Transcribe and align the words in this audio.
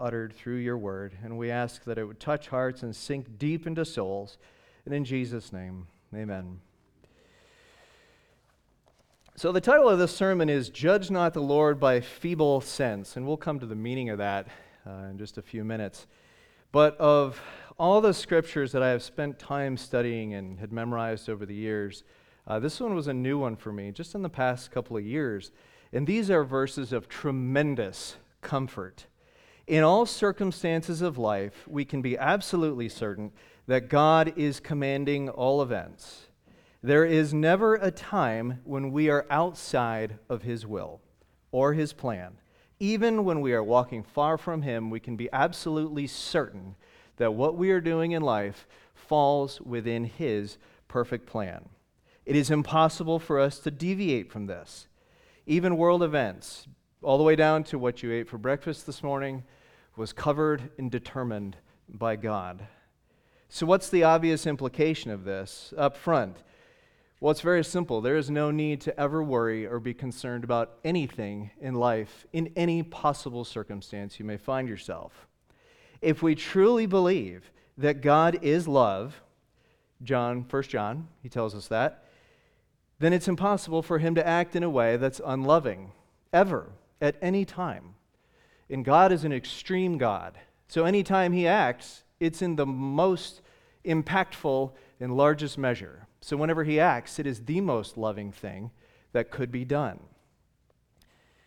uttered 0.00 0.32
through 0.32 0.56
your 0.56 0.78
word. 0.78 1.16
And 1.22 1.38
we 1.38 1.50
ask 1.50 1.84
that 1.84 1.98
it 1.98 2.04
would 2.04 2.18
touch 2.18 2.48
hearts 2.48 2.82
and 2.82 2.94
sink 2.94 3.38
deep 3.38 3.66
into 3.66 3.84
souls. 3.84 4.38
And 4.84 4.94
in 4.94 5.04
Jesus' 5.04 5.52
name, 5.52 5.86
amen. 6.14 6.60
So, 9.36 9.52
the 9.52 9.60
title 9.60 9.88
of 9.88 9.98
this 9.98 10.14
sermon 10.14 10.48
is 10.48 10.68
Judge 10.68 11.10
Not 11.10 11.32
the 11.32 11.40
Lord 11.40 11.78
by 11.78 12.00
Feeble 12.00 12.60
Sense. 12.60 13.16
And 13.16 13.26
we'll 13.26 13.36
come 13.36 13.60
to 13.60 13.66
the 13.66 13.74
meaning 13.74 14.10
of 14.10 14.18
that 14.18 14.48
uh, 14.86 15.08
in 15.10 15.18
just 15.18 15.38
a 15.38 15.42
few 15.42 15.64
minutes. 15.64 16.06
But 16.72 16.96
of 16.98 17.40
all 17.78 18.00
the 18.00 18.12
scriptures 18.12 18.72
that 18.72 18.82
I 18.82 18.90
have 18.90 19.02
spent 19.02 19.38
time 19.38 19.76
studying 19.76 20.34
and 20.34 20.58
had 20.58 20.72
memorized 20.72 21.28
over 21.28 21.46
the 21.46 21.54
years, 21.54 22.04
uh, 22.46 22.58
this 22.58 22.80
one 22.80 22.94
was 22.94 23.06
a 23.06 23.14
new 23.14 23.38
one 23.38 23.56
for 23.56 23.72
me 23.72 23.92
just 23.92 24.14
in 24.14 24.22
the 24.22 24.28
past 24.28 24.70
couple 24.70 24.96
of 24.96 25.04
years. 25.04 25.52
And 25.92 26.06
these 26.06 26.30
are 26.30 26.44
verses 26.44 26.92
of 26.92 27.08
tremendous 27.08 28.16
comfort. 28.42 29.06
In 29.70 29.84
all 29.84 30.04
circumstances 30.04 31.00
of 31.00 31.16
life, 31.16 31.68
we 31.68 31.84
can 31.84 32.02
be 32.02 32.18
absolutely 32.18 32.88
certain 32.88 33.30
that 33.68 33.88
God 33.88 34.32
is 34.36 34.58
commanding 34.58 35.28
all 35.28 35.62
events. 35.62 36.26
There 36.82 37.04
is 37.04 37.32
never 37.32 37.76
a 37.76 37.92
time 37.92 38.62
when 38.64 38.90
we 38.90 39.08
are 39.10 39.26
outside 39.30 40.18
of 40.28 40.42
His 40.42 40.66
will 40.66 41.00
or 41.52 41.72
His 41.74 41.92
plan. 41.92 42.32
Even 42.80 43.24
when 43.24 43.40
we 43.42 43.52
are 43.52 43.62
walking 43.62 44.02
far 44.02 44.36
from 44.36 44.62
Him, 44.62 44.90
we 44.90 44.98
can 44.98 45.14
be 45.14 45.28
absolutely 45.32 46.08
certain 46.08 46.74
that 47.18 47.34
what 47.34 47.54
we 47.54 47.70
are 47.70 47.80
doing 47.80 48.10
in 48.10 48.22
life 48.22 48.66
falls 48.92 49.60
within 49.60 50.02
His 50.02 50.58
perfect 50.88 51.26
plan. 51.26 51.68
It 52.26 52.34
is 52.34 52.50
impossible 52.50 53.20
for 53.20 53.38
us 53.38 53.60
to 53.60 53.70
deviate 53.70 54.32
from 54.32 54.46
this. 54.46 54.88
Even 55.46 55.76
world 55.76 56.02
events, 56.02 56.66
all 57.02 57.18
the 57.18 57.22
way 57.22 57.36
down 57.36 57.62
to 57.62 57.78
what 57.78 58.02
you 58.02 58.10
ate 58.10 58.28
for 58.28 58.36
breakfast 58.36 58.84
this 58.84 59.04
morning, 59.04 59.44
was 60.00 60.14
covered 60.14 60.70
and 60.78 60.90
determined 60.90 61.58
by 61.86 62.16
God. 62.16 62.66
So, 63.50 63.66
what's 63.66 63.90
the 63.90 64.02
obvious 64.02 64.46
implication 64.46 65.10
of 65.10 65.24
this 65.24 65.74
up 65.76 65.94
front? 65.94 66.38
Well, 67.20 67.32
it's 67.32 67.42
very 67.42 67.62
simple. 67.62 68.00
There 68.00 68.16
is 68.16 68.30
no 68.30 68.50
need 68.50 68.80
to 68.80 68.98
ever 68.98 69.22
worry 69.22 69.66
or 69.66 69.78
be 69.78 69.92
concerned 69.92 70.42
about 70.42 70.78
anything 70.86 71.50
in 71.60 71.74
life, 71.74 72.24
in 72.32 72.50
any 72.56 72.82
possible 72.82 73.44
circumstance 73.44 74.18
you 74.18 74.24
may 74.24 74.38
find 74.38 74.70
yourself. 74.70 75.28
If 76.00 76.22
we 76.22 76.34
truly 76.34 76.86
believe 76.86 77.52
that 77.76 78.00
God 78.00 78.38
is 78.40 78.66
love, 78.66 79.20
John, 80.02 80.46
1 80.48 80.62
John, 80.62 81.08
he 81.22 81.28
tells 81.28 81.54
us 81.54 81.68
that, 81.68 82.06
then 83.00 83.12
it's 83.12 83.28
impossible 83.28 83.82
for 83.82 83.98
him 83.98 84.14
to 84.14 84.26
act 84.26 84.56
in 84.56 84.62
a 84.62 84.70
way 84.70 84.96
that's 84.96 85.20
unloving, 85.22 85.92
ever, 86.32 86.70
at 87.02 87.16
any 87.20 87.44
time. 87.44 87.96
And 88.70 88.84
God 88.84 89.12
is 89.12 89.24
an 89.24 89.32
extreme 89.32 89.98
God. 89.98 90.38
So 90.68 90.84
anytime 90.84 91.32
he 91.32 91.46
acts, 91.46 92.04
it's 92.20 92.40
in 92.40 92.56
the 92.56 92.66
most 92.66 93.40
impactful 93.84 94.72
and 95.00 95.16
largest 95.16 95.58
measure. 95.58 96.06
So 96.20 96.36
whenever 96.36 96.64
he 96.64 96.78
acts, 96.78 97.18
it 97.18 97.26
is 97.26 97.44
the 97.44 97.60
most 97.60 97.96
loving 97.96 98.30
thing 98.30 98.70
that 99.12 99.30
could 99.30 99.50
be 99.50 99.64
done. 99.64 100.00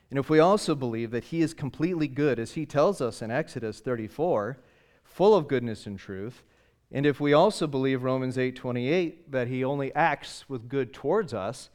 And 0.10 0.20
if 0.20 0.30
we 0.30 0.40
also 0.40 0.76
believe 0.76 1.12
that 1.12 1.26
he 1.26 1.42
is 1.42 1.54
completely 1.54 2.08
good, 2.08 2.38
as 2.40 2.52
he 2.52 2.66
tells 2.66 3.02
us 3.02 3.22
in 3.22 3.32
Exodus 3.32 3.80
34, 3.80 4.58
full 5.04 5.36
of 5.36 5.48
goodness 5.48 5.88
and 5.88 5.98
truth, 5.98 6.44
and 6.92 7.06
if 7.06 7.20
we 7.20 7.34
also 7.34 7.66
believe 7.66 8.04
Romans 8.04 8.38
8:28 8.38 9.32
that 9.32 9.48
he 9.48 9.64
only 9.64 9.94
acts 9.96 10.48
with 10.48 10.70
good 10.70 10.94
towards 10.94 11.34
us, 11.34 11.70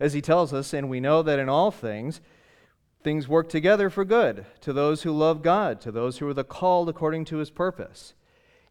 as 0.00 0.14
he 0.14 0.22
tells 0.22 0.54
us, 0.54 0.72
and 0.72 0.88
we 0.88 1.00
know 1.00 1.22
that 1.22 1.38
in 1.38 1.48
all 1.48 1.70
things 1.70 2.22
things 3.02 3.28
work 3.28 3.48
together 3.48 3.90
for 3.90 4.04
good 4.04 4.46
to 4.60 4.72
those 4.72 5.02
who 5.02 5.12
love 5.12 5.42
God, 5.42 5.80
to 5.82 5.92
those 5.92 6.18
who 6.18 6.28
are 6.28 6.34
the 6.34 6.44
called 6.44 6.88
according 6.88 7.24
to 7.26 7.38
his 7.38 7.50
purpose. 7.50 8.14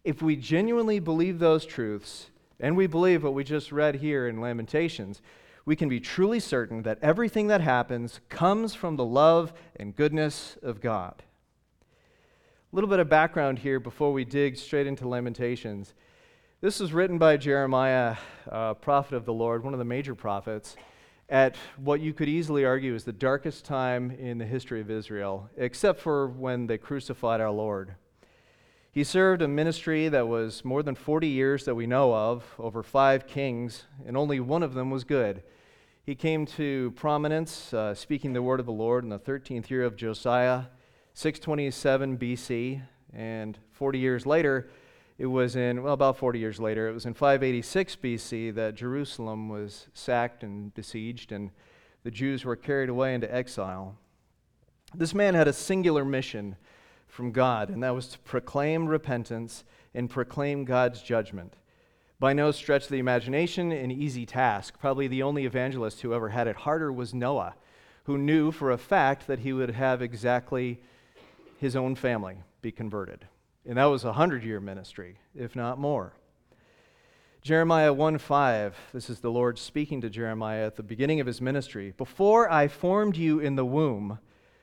If 0.03 0.21
we 0.21 0.35
genuinely 0.35 0.99
believe 0.99 1.39
those 1.39 1.65
truths, 1.65 2.31
and 2.59 2.77
we 2.77 2.87
believe 2.87 3.23
what 3.23 3.33
we 3.33 3.43
just 3.43 3.71
read 3.71 3.95
here 3.95 4.27
in 4.27 4.39
Lamentations, 4.39 5.21
we 5.65 5.75
can 5.75 5.89
be 5.89 5.99
truly 5.99 6.39
certain 6.39 6.83
that 6.83 6.99
everything 7.01 7.47
that 7.47 7.61
happens 7.61 8.19
comes 8.29 8.73
from 8.73 8.95
the 8.95 9.05
love 9.05 9.53
and 9.75 9.95
goodness 9.95 10.57
of 10.63 10.81
God. 10.81 11.23
A 12.71 12.75
little 12.75 12.89
bit 12.89 12.99
of 12.99 13.09
background 13.09 13.59
here 13.59 13.79
before 13.79 14.13
we 14.13 14.23
dig 14.23 14.57
straight 14.57 14.87
into 14.87 15.07
Lamentations. 15.07 15.93
This 16.61 16.79
was 16.79 16.93
written 16.93 17.17
by 17.17 17.37
Jeremiah, 17.37 18.15
uh, 18.49 18.75
prophet 18.75 19.15
of 19.15 19.25
the 19.25 19.33
Lord, 19.33 19.63
one 19.63 19.73
of 19.73 19.79
the 19.79 19.85
major 19.85 20.15
prophets, 20.15 20.75
at 21.31 21.55
what 21.77 22.01
you 22.01 22.13
could 22.13 22.27
easily 22.27 22.65
argue 22.65 22.93
is 22.93 23.05
the 23.05 23.13
darkest 23.13 23.63
time 23.63 24.11
in 24.11 24.37
the 24.37 24.45
history 24.45 24.81
of 24.81 24.91
Israel, 24.91 25.49
except 25.55 26.01
for 26.01 26.27
when 26.27 26.67
they 26.67 26.77
crucified 26.77 27.39
our 27.39 27.49
Lord. 27.49 27.95
He 28.91 29.05
served 29.05 29.41
a 29.41 29.47
ministry 29.47 30.09
that 30.09 30.27
was 30.27 30.65
more 30.65 30.83
than 30.83 30.93
40 30.93 31.29
years 31.29 31.63
that 31.63 31.73
we 31.73 31.87
know 31.87 32.13
of, 32.13 32.43
over 32.59 32.83
five 32.83 33.27
kings, 33.27 33.85
and 34.05 34.17
only 34.17 34.41
one 34.41 34.61
of 34.61 34.73
them 34.73 34.91
was 34.91 35.05
good. 35.05 35.41
He 36.03 36.15
came 36.15 36.45
to 36.47 36.91
prominence 36.97 37.73
uh, 37.73 37.95
speaking 37.95 38.33
the 38.33 38.41
word 38.41 38.59
of 38.59 38.65
the 38.65 38.73
Lord 38.73 39.05
in 39.05 39.09
the 39.09 39.17
13th 39.17 39.69
year 39.69 39.85
of 39.85 39.95
Josiah 39.95 40.63
627 41.13 42.17
BC, 42.17 42.81
and 43.13 43.57
40 43.71 43.99
years 43.99 44.25
later, 44.25 44.69
it 45.21 45.27
was 45.27 45.55
in, 45.55 45.83
well, 45.83 45.93
about 45.93 46.17
40 46.17 46.39
years 46.39 46.59
later, 46.59 46.89
it 46.89 46.93
was 46.93 47.05
in 47.05 47.13
586 47.13 47.95
BC 47.97 48.55
that 48.55 48.73
Jerusalem 48.73 49.49
was 49.49 49.85
sacked 49.93 50.41
and 50.41 50.73
besieged, 50.73 51.31
and 51.31 51.51
the 52.03 52.09
Jews 52.09 52.43
were 52.43 52.55
carried 52.55 52.89
away 52.89 53.13
into 53.13 53.31
exile. 53.31 53.95
This 54.95 55.13
man 55.13 55.35
had 55.35 55.47
a 55.47 55.53
singular 55.53 56.03
mission 56.03 56.55
from 57.05 57.31
God, 57.31 57.69
and 57.69 57.83
that 57.83 57.93
was 57.93 58.07
to 58.07 58.19
proclaim 58.19 58.87
repentance 58.87 59.63
and 59.93 60.09
proclaim 60.09 60.65
God's 60.65 61.03
judgment. 61.03 61.53
By 62.19 62.33
no 62.33 62.49
stretch 62.49 62.85
of 62.85 62.89
the 62.89 62.97
imagination, 62.97 63.71
an 63.71 63.91
easy 63.91 64.25
task. 64.25 64.79
Probably 64.79 65.07
the 65.07 65.21
only 65.21 65.45
evangelist 65.45 66.01
who 66.01 66.15
ever 66.15 66.29
had 66.29 66.47
it 66.47 66.55
harder 66.55 66.91
was 66.91 67.13
Noah, 67.13 67.53
who 68.05 68.17
knew 68.17 68.51
for 68.51 68.71
a 68.71 68.77
fact 68.79 69.27
that 69.27 69.41
he 69.41 69.53
would 69.53 69.69
have 69.69 70.01
exactly 70.01 70.81
his 71.59 71.75
own 71.75 71.93
family 71.93 72.37
be 72.63 72.71
converted. 72.71 73.27
And 73.67 73.77
that 73.77 73.85
was 73.85 74.03
a 74.03 74.13
hundred 74.13 74.43
year 74.43 74.59
ministry, 74.59 75.17
if 75.35 75.55
not 75.55 75.79
more. 75.79 76.13
Jeremiah 77.41 77.91
1 77.91 78.19
5, 78.19 78.75
this 78.93 79.09
is 79.09 79.19
the 79.19 79.31
Lord 79.31 79.57
speaking 79.57 80.01
to 80.01 80.09
Jeremiah 80.09 80.65
at 80.65 80.75
the 80.75 80.83
beginning 80.83 81.19
of 81.19 81.27
his 81.27 81.41
ministry. 81.41 81.93
Before 81.97 82.51
I 82.51 82.67
formed 82.67 83.17
you 83.17 83.39
in 83.39 83.55
the 83.55 83.65
womb, 83.65 84.19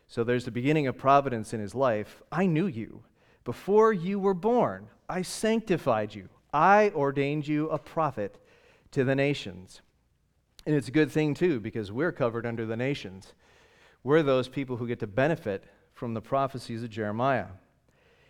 so 0.06 0.22
there's 0.22 0.44
the 0.44 0.50
beginning 0.50 0.86
of 0.86 0.96
providence 0.96 1.52
in 1.52 1.60
his 1.60 1.74
life, 1.74 2.22
I 2.30 2.46
knew 2.46 2.66
you. 2.66 3.02
Before 3.44 3.92
you 3.92 4.18
were 4.20 4.34
born, 4.34 4.88
I 5.08 5.22
sanctified 5.22 6.14
you. 6.14 6.28
I 6.52 6.92
ordained 6.94 7.48
you 7.48 7.68
a 7.68 7.78
prophet 7.78 8.38
to 8.92 9.04
the 9.04 9.14
nations. 9.14 9.80
And 10.64 10.76
it's 10.76 10.88
a 10.88 10.92
good 10.92 11.10
thing, 11.10 11.34
too, 11.34 11.60
because 11.60 11.90
we're 11.90 12.12
covered 12.12 12.46
under 12.46 12.64
the 12.64 12.76
nations. 12.76 13.32
We're 14.04 14.22
those 14.22 14.48
people 14.48 14.76
who 14.76 14.86
get 14.86 15.00
to 15.00 15.06
benefit 15.06 15.64
from 15.94 16.14
the 16.14 16.20
prophecies 16.20 16.82
of 16.82 16.90
Jeremiah. 16.90 17.46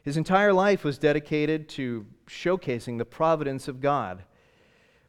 His 0.09 0.17
entire 0.17 0.55
life 0.55 0.85
was 0.85 0.97
dedicated 0.97 1.69
to 1.69 2.07
showcasing 2.27 2.97
the 2.97 3.05
providence 3.05 3.69
of 3.69 3.83
God. 3.83 4.25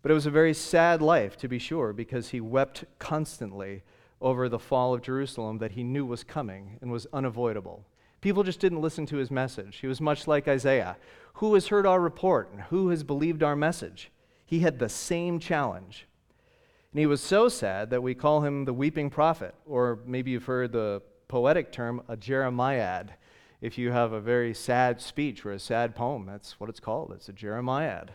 But 0.01 0.11
it 0.11 0.13
was 0.13 0.25
a 0.25 0.29
very 0.29 0.53
sad 0.53 1.01
life, 1.01 1.37
to 1.37 1.47
be 1.47 1.57
sure, 1.57 1.93
because 1.93 2.31
he 2.31 2.41
wept 2.41 2.83
constantly 2.99 3.83
over 4.19 4.49
the 4.49 4.59
fall 4.59 4.93
of 4.93 5.01
Jerusalem 5.01 5.59
that 5.59 5.71
he 5.71 5.85
knew 5.85 6.05
was 6.05 6.25
coming 6.25 6.77
and 6.81 6.91
was 6.91 7.07
unavoidable. 7.13 7.85
People 8.19 8.43
just 8.43 8.59
didn't 8.59 8.81
listen 8.81 9.05
to 9.05 9.15
his 9.15 9.31
message. 9.31 9.77
He 9.77 9.87
was 9.87 10.01
much 10.01 10.27
like 10.27 10.49
Isaiah. 10.49 10.97
Who 11.35 11.53
has 11.53 11.67
heard 11.67 11.85
our 11.85 12.01
report 12.01 12.49
and 12.51 12.63
who 12.63 12.89
has 12.89 13.05
believed 13.05 13.41
our 13.41 13.55
message? 13.55 14.11
He 14.45 14.59
had 14.59 14.79
the 14.79 14.89
same 14.89 15.39
challenge. 15.39 16.07
And 16.91 16.99
he 16.99 17.05
was 17.05 17.21
so 17.21 17.47
sad 17.47 17.89
that 17.91 18.03
we 18.03 18.15
call 18.15 18.41
him 18.41 18.65
the 18.65 18.73
weeping 18.73 19.09
prophet, 19.09 19.55
or 19.65 19.99
maybe 20.05 20.31
you've 20.31 20.43
heard 20.43 20.73
the 20.73 21.01
poetic 21.29 21.71
term, 21.71 22.01
a 22.09 22.17
Jeremiad. 22.17 23.13
If 23.61 23.77
you 23.77 23.91
have 23.91 24.13
a 24.13 24.21
very 24.21 24.53
sad 24.53 25.01
speech 25.01 25.45
or 25.45 25.51
a 25.51 25.59
sad 25.59 25.95
poem, 25.95 26.25
that's 26.25 26.59
what 26.59 26.69
it's 26.69 26.79
called. 26.79 27.11
It's 27.13 27.27
a 27.27 27.33
Jeremiad. 27.33 28.11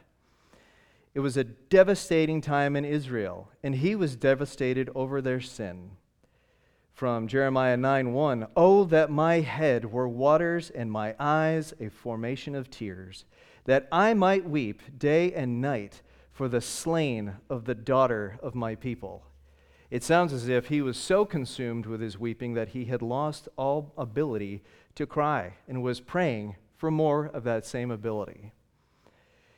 It 1.15 1.21
was 1.21 1.37
a 1.37 1.45
devastating 1.45 2.41
time 2.41 2.75
in 2.77 2.85
Israel, 2.85 3.51
and 3.63 3.77
he 3.77 3.95
was 3.95 4.17
devastated 4.17 4.91
over 4.95 5.21
their 5.21 5.41
sin. 5.41 5.93
From 6.93 7.29
Jeremiah 7.29 7.77
9 7.77 8.13
1, 8.13 8.47
Oh, 8.57 8.85
that 8.85 9.11
my 9.11 9.41
head 9.41 9.93
were 9.93 10.09
waters 10.09 10.71
and 10.71 10.91
my 10.91 11.15
eyes 11.21 11.75
a 11.79 11.89
formation 11.89 12.55
of 12.55 12.71
tears, 12.71 13.25
that 13.65 13.87
I 13.93 14.15
might 14.15 14.49
weep 14.49 14.99
day 14.99 15.33
and 15.33 15.61
night 15.61 16.03
for 16.33 16.49
the 16.49 16.61
slain 16.61 17.35
of 17.51 17.65
the 17.65 17.75
daughter 17.75 18.39
of 18.43 18.55
my 18.55 18.75
people. 18.75 19.25
It 19.91 20.03
sounds 20.03 20.33
as 20.33 20.49
if 20.49 20.67
he 20.67 20.83
was 20.83 20.97
so 20.97 21.25
consumed 21.25 21.87
with 21.87 22.01
his 22.01 22.19
weeping 22.19 22.55
that 22.55 22.71
he 22.71 22.87
had 22.87 23.03
lost 23.03 23.49
all 23.57 23.93
ability 23.97 24.63
to 24.95 25.07
cry 25.07 25.55
and 25.69 25.83
was 25.83 26.01
praying 26.01 26.57
for 26.77 26.91
more 26.91 27.27
of 27.27 27.45
that 27.45 27.67
same 27.67 27.91
ability. 27.91 28.53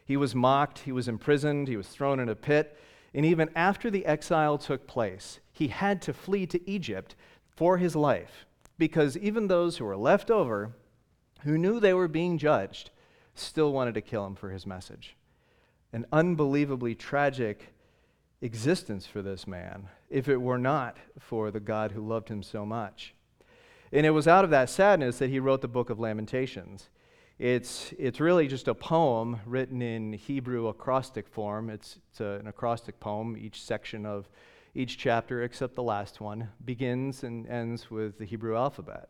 He 0.05 0.17
was 0.17 0.35
mocked, 0.35 0.81
he 0.81 0.93
was 0.93 1.09
imprisoned, 1.09 1.69
he 1.69 1.77
was 1.77 1.89
thrown 1.89 2.21
in 2.21 2.29
a 2.29 2.35
pit, 2.35 2.79
and 3.13 3.25
even 3.25 3.51
after 3.57 3.91
the 3.91 4.07
exile 4.07 4.59
took 4.59 4.87
place, 4.87 5.41
he 5.53 5.69
had 5.69 6.01
to 6.03 6.13
flee 6.13 6.47
to 6.47 6.71
Egypt 6.71 7.17
for 7.49 7.79
his 7.79 7.97
life 7.97 8.47
because 8.79 9.17
even 9.17 9.49
those 9.49 9.79
who 9.79 9.85
were 9.85 9.97
left 9.97 10.31
over 10.31 10.73
who 11.47 11.57
knew 11.57 11.81
they 11.81 11.95
were 11.95 12.09
being 12.09 12.39
judged, 12.39 12.91
still 13.35 13.73
wanted 13.73 13.95
to 13.95 14.01
kill 14.01 14.27
him 14.27 14.35
for 14.35 14.51
his 14.51 14.67
message. 14.67 15.17
An 15.93 16.05
unbelievably 16.13 16.97
tragic 16.97 17.73
existence 18.43 19.07
for 19.07 19.23
this 19.23 19.47
man 19.47 19.89
if 20.11 20.29
it 20.29 20.41
were 20.41 20.59
not 20.59 20.97
for 21.19 21.51
the 21.51 21.61
God 21.61 21.93
who 21.93 22.07
loved 22.07 22.29
him 22.29 22.43
so 22.43 22.67
much. 22.67 23.15
And 23.93 24.05
it 24.05 24.11
was 24.11 24.27
out 24.27 24.45
of 24.45 24.51
that 24.51 24.69
sadness 24.69 25.19
that 25.19 25.31
he 25.31 25.39
wrote 25.39 25.61
the 25.61 25.69
book 25.69 25.91
of 25.91 25.99
Lamentations. 25.99 26.89
It's, 27.39 27.93
it's 27.99 28.19
really 28.19 28.49
just 28.49 28.67
a 28.67 28.75
poem 28.75 29.41
written 29.45 29.83
in 29.83 30.15
Hebrew 30.15 30.69
acrostic 30.69 31.29
form. 31.29 31.71
It's, 31.71 31.99
it's 32.11 32.21
a, 32.21 32.39
an 32.41 32.47
acrostic 32.47 32.99
poem. 32.99 33.37
Each 33.39 33.63
section 33.63 34.07
of 34.07 34.29
each 34.75 34.99
chapter, 34.99 35.43
except 35.43 35.75
the 35.75 35.83
last 35.83 36.21
one, 36.21 36.49
begins 36.65 37.25
and 37.25 37.47
ends 37.49 37.91
with 37.91 38.19
the 38.19 38.25
Hebrew 38.25 38.57
alphabet. 38.57 39.09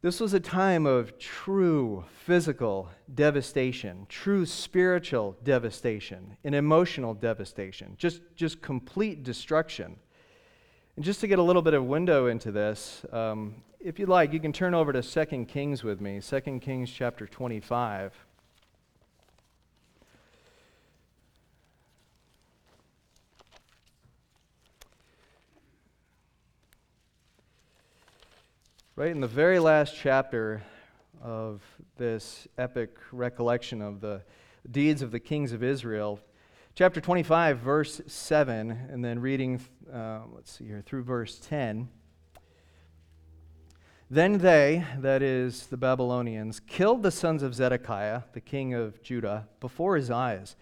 This 0.00 0.18
was 0.18 0.34
a 0.34 0.40
time 0.40 0.84
of 0.84 1.16
true 1.18 2.04
physical 2.24 2.88
devastation, 3.14 4.06
true 4.08 4.44
spiritual 4.44 5.36
devastation, 5.44 6.36
and 6.42 6.56
emotional 6.56 7.14
devastation, 7.14 7.94
just, 7.98 8.20
just 8.34 8.60
complete 8.60 9.22
destruction. 9.22 9.96
And 10.96 11.04
just 11.06 11.20
to 11.20 11.26
get 11.26 11.38
a 11.38 11.42
little 11.42 11.62
bit 11.62 11.72
of 11.72 11.86
window 11.86 12.26
into 12.26 12.52
this, 12.52 13.02
um, 13.12 13.54
if 13.80 13.98
you'd 13.98 14.10
like, 14.10 14.34
you 14.34 14.40
can 14.40 14.52
turn 14.52 14.74
over 14.74 14.92
to 14.92 15.00
2 15.00 15.46
Kings 15.46 15.82
with 15.82 16.02
me, 16.02 16.20
2 16.20 16.40
Kings 16.60 16.90
chapter 16.90 17.26
25. 17.26 18.12
Right 28.94 29.10
in 29.10 29.22
the 29.22 29.26
very 29.26 29.58
last 29.58 29.96
chapter 29.96 30.62
of 31.22 31.62
this 31.96 32.46
epic 32.58 32.98
recollection 33.12 33.80
of 33.80 34.02
the 34.02 34.20
deeds 34.70 35.00
of 35.00 35.10
the 35.10 35.20
kings 35.20 35.52
of 35.52 35.62
Israel, 35.62 36.20
chapter 36.74 37.02
25, 37.02 37.58
verse 37.58 38.00
7, 38.06 38.70
and 38.70 39.04
then 39.04 39.18
reading, 39.18 39.60
uh, 39.92 40.20
let's 40.34 40.50
see 40.52 40.64
here, 40.64 40.82
through 40.84 41.02
verse 41.02 41.38
10. 41.38 41.88
Then 44.08 44.38
they, 44.38 44.84
that 44.98 45.22
is 45.22 45.66
the 45.66 45.76
Babylonians, 45.76 46.60
killed 46.60 47.02
the 47.02 47.10
sons 47.10 47.42
of 47.42 47.54
Zedekiah, 47.54 48.22
the 48.32 48.40
king 48.40 48.72
of 48.72 49.02
Judah, 49.02 49.48
before 49.60 49.96
his 49.96 50.10
eyes, 50.10 50.56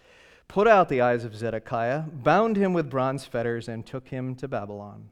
put 0.49 0.67
out 0.67 0.89
the 0.89 1.01
eyes 1.01 1.23
of 1.23 1.35
Zedekiah, 1.35 2.03
bound 2.11 2.57
him 2.57 2.73
with 2.73 2.89
bronze 2.89 3.25
fetters, 3.25 3.69
and 3.69 3.85
took 3.85 4.09
him 4.09 4.35
to 4.35 4.49
Babylon. 4.49 5.09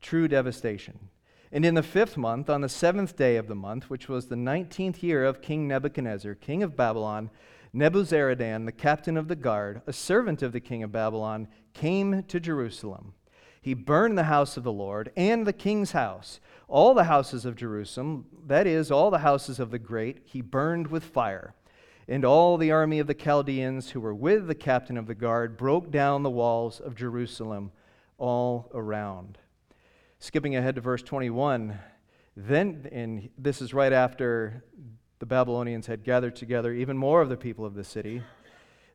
True 0.00 0.26
devastation. 0.26 1.10
And 1.52 1.64
in 1.64 1.74
the 1.74 1.82
fifth 1.82 2.16
month, 2.16 2.50
on 2.50 2.60
the 2.60 2.68
seventh 2.68 3.16
day 3.16 3.36
of 3.36 3.46
the 3.46 3.54
month, 3.54 3.90
which 3.90 4.08
was 4.08 4.26
the 4.26 4.36
nineteenth 4.36 5.02
year 5.02 5.24
of 5.24 5.42
King 5.42 5.68
Nebuchadnezzar, 5.68 6.34
king 6.36 6.62
of 6.62 6.76
Babylon, 6.76 7.30
Nebuzaradan, 7.74 8.66
the 8.66 8.72
captain 8.72 9.16
of 9.16 9.28
the 9.28 9.36
guard, 9.36 9.82
a 9.86 9.92
servant 9.92 10.42
of 10.42 10.52
the 10.52 10.60
king 10.60 10.82
of 10.82 10.92
Babylon, 10.92 11.48
came 11.72 12.22
to 12.24 12.38
Jerusalem. 12.38 13.14
He 13.60 13.74
burned 13.74 14.18
the 14.18 14.24
house 14.24 14.56
of 14.56 14.64
the 14.64 14.72
Lord 14.72 15.12
and 15.16 15.46
the 15.46 15.52
king's 15.52 15.92
house 15.92 16.40
all 16.72 16.94
the 16.94 17.04
houses 17.04 17.44
of 17.44 17.54
Jerusalem, 17.54 18.24
that 18.46 18.66
is, 18.66 18.90
all 18.90 19.10
the 19.10 19.18
houses 19.18 19.60
of 19.60 19.70
the 19.70 19.78
great, 19.78 20.22
he 20.24 20.40
burned 20.40 20.86
with 20.86 21.04
fire. 21.04 21.54
And 22.08 22.24
all 22.24 22.56
the 22.56 22.70
army 22.70 22.98
of 22.98 23.06
the 23.06 23.14
Chaldeans 23.14 23.90
who 23.90 24.00
were 24.00 24.14
with 24.14 24.46
the 24.46 24.54
captain 24.54 24.96
of 24.96 25.06
the 25.06 25.14
guard 25.14 25.58
broke 25.58 25.90
down 25.90 26.22
the 26.22 26.30
walls 26.30 26.80
of 26.80 26.94
Jerusalem 26.94 27.72
all 28.16 28.70
around. 28.72 29.36
Skipping 30.18 30.56
ahead 30.56 30.76
to 30.76 30.80
verse 30.80 31.02
21, 31.02 31.78
then, 32.38 32.88
and 32.90 33.28
this 33.36 33.60
is 33.60 33.74
right 33.74 33.92
after 33.92 34.64
the 35.22 35.26
Babylonians 35.26 35.86
had 35.86 36.02
gathered 36.02 36.34
together 36.34 36.72
even 36.72 36.98
more 36.98 37.22
of 37.22 37.28
the 37.28 37.36
people 37.36 37.64
of 37.64 37.74
the 37.74 37.84
city. 37.84 38.24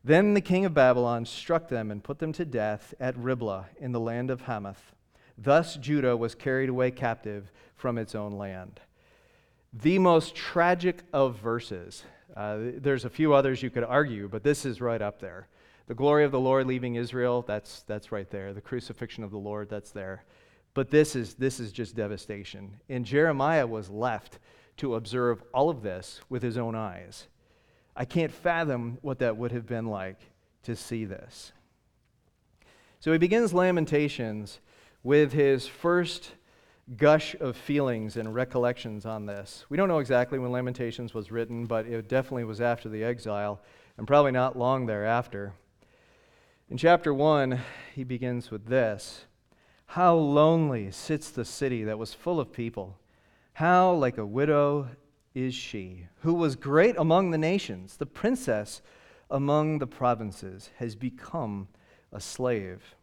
Then 0.04 0.34
the 0.34 0.42
king 0.42 0.66
of 0.66 0.74
Babylon 0.74 1.24
struck 1.24 1.68
them 1.68 1.90
and 1.90 2.04
put 2.04 2.18
them 2.18 2.34
to 2.34 2.44
death 2.44 2.92
at 3.00 3.16
Riblah 3.16 3.68
in 3.80 3.92
the 3.92 3.98
land 3.98 4.30
of 4.30 4.42
Hamath. 4.42 4.92
Thus 5.38 5.76
Judah 5.76 6.18
was 6.18 6.34
carried 6.34 6.68
away 6.68 6.90
captive 6.90 7.50
from 7.76 7.96
its 7.96 8.14
own 8.14 8.32
land. 8.32 8.78
The 9.72 9.98
most 9.98 10.34
tragic 10.34 10.98
of 11.14 11.36
verses. 11.36 12.04
Uh, 12.36 12.58
there's 12.74 13.06
a 13.06 13.10
few 13.10 13.32
others 13.32 13.62
you 13.62 13.70
could 13.70 13.84
argue, 13.84 14.28
but 14.28 14.42
this 14.42 14.66
is 14.66 14.82
right 14.82 15.00
up 15.00 15.20
there. 15.20 15.48
The 15.86 15.94
glory 15.94 16.24
of 16.24 16.30
the 16.30 16.38
Lord 16.38 16.66
leaving 16.66 16.96
Israel, 16.96 17.40
that's, 17.40 17.84
that's 17.84 18.12
right 18.12 18.28
there. 18.28 18.52
The 18.52 18.60
crucifixion 18.60 19.24
of 19.24 19.30
the 19.30 19.38
Lord, 19.38 19.70
that's 19.70 19.92
there. 19.92 20.24
But 20.74 20.90
this 20.90 21.16
is, 21.16 21.36
this 21.36 21.58
is 21.58 21.72
just 21.72 21.96
devastation. 21.96 22.82
And 22.90 23.06
Jeremiah 23.06 23.66
was 23.66 23.88
left 23.88 24.40
to 24.78 24.94
observe 24.94 25.42
all 25.52 25.70
of 25.70 25.82
this 25.82 26.20
with 26.28 26.42
his 26.42 26.56
own 26.56 26.74
eyes. 26.74 27.26
I 27.94 28.04
can't 28.04 28.32
fathom 28.32 28.98
what 29.02 29.18
that 29.18 29.36
would 29.36 29.52
have 29.52 29.66
been 29.66 29.86
like 29.86 30.20
to 30.62 30.74
see 30.74 31.04
this. 31.04 31.52
So 33.00 33.12
he 33.12 33.18
begins 33.18 33.54
Lamentations 33.54 34.60
with 35.02 35.32
his 35.32 35.66
first 35.66 36.32
gush 36.96 37.36
of 37.40 37.56
feelings 37.56 38.16
and 38.16 38.34
recollections 38.34 39.04
on 39.04 39.26
this. 39.26 39.64
We 39.68 39.76
don't 39.76 39.88
know 39.88 39.98
exactly 39.98 40.38
when 40.38 40.52
Lamentations 40.52 41.12
was 41.12 41.30
written, 41.30 41.66
but 41.66 41.86
it 41.86 42.08
definitely 42.08 42.44
was 42.44 42.60
after 42.60 42.88
the 42.88 43.04
exile, 43.04 43.60
and 43.96 44.06
probably 44.06 44.32
not 44.32 44.56
long 44.56 44.86
thereafter. 44.86 45.52
In 46.70 46.76
chapter 46.76 47.12
1, 47.12 47.60
he 47.94 48.04
begins 48.04 48.50
with 48.50 48.66
this 48.66 49.24
How 49.86 50.14
lonely 50.14 50.90
sits 50.90 51.30
the 51.30 51.44
city 51.44 51.84
that 51.84 51.98
was 51.98 52.14
full 52.14 52.40
of 52.40 52.52
people! 52.52 52.96
How 53.58 53.92
like 53.94 54.18
a 54.18 54.24
widow 54.24 54.86
is 55.34 55.52
she, 55.52 56.06
who 56.20 56.32
was 56.32 56.54
great 56.54 56.94
among 56.96 57.32
the 57.32 57.38
nations, 57.38 57.96
the 57.96 58.06
princess 58.06 58.82
among 59.32 59.80
the 59.80 59.86
provinces, 59.88 60.70
has 60.76 60.94
become 60.94 61.66
a 62.12 62.20
slave. 62.20 62.94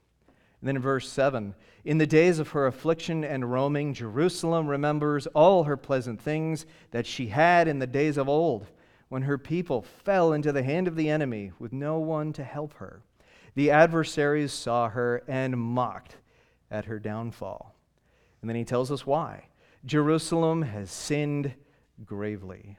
And 0.61 0.69
then 0.69 0.77
in 0.77 0.81
verse 0.81 1.09
7 1.09 1.55
In 1.83 1.97
the 1.97 2.07
days 2.07 2.39
of 2.39 2.51
her 2.51 2.67
affliction 2.67 3.25
and 3.25 3.51
roaming, 3.51 3.93
Jerusalem 3.93 4.67
remembers 4.67 5.27
all 5.27 5.65
her 5.65 5.75
pleasant 5.75 6.21
things 6.21 6.65
that 6.91 7.05
she 7.05 7.27
had 7.27 7.67
in 7.67 7.79
the 7.79 7.85
days 7.85 8.15
of 8.15 8.29
old, 8.29 8.67
when 9.09 9.23
her 9.23 9.37
people 9.37 9.81
fell 9.81 10.31
into 10.31 10.53
the 10.53 10.63
hand 10.63 10.87
of 10.87 10.95
the 10.95 11.09
enemy 11.09 11.51
with 11.59 11.73
no 11.73 11.99
one 11.99 12.31
to 12.31 12.45
help 12.45 12.75
her. 12.75 13.01
The 13.55 13.71
adversaries 13.71 14.53
saw 14.53 14.87
her 14.87 15.21
and 15.27 15.57
mocked 15.57 16.15
at 16.71 16.85
her 16.85 16.97
downfall. 16.97 17.75
And 18.39 18.49
then 18.49 18.55
he 18.55 18.63
tells 18.63 18.89
us 18.89 19.05
why. 19.05 19.47
Jerusalem 19.85 20.63
has 20.63 20.89
sinned 20.89 21.53
gravely. 22.03 22.77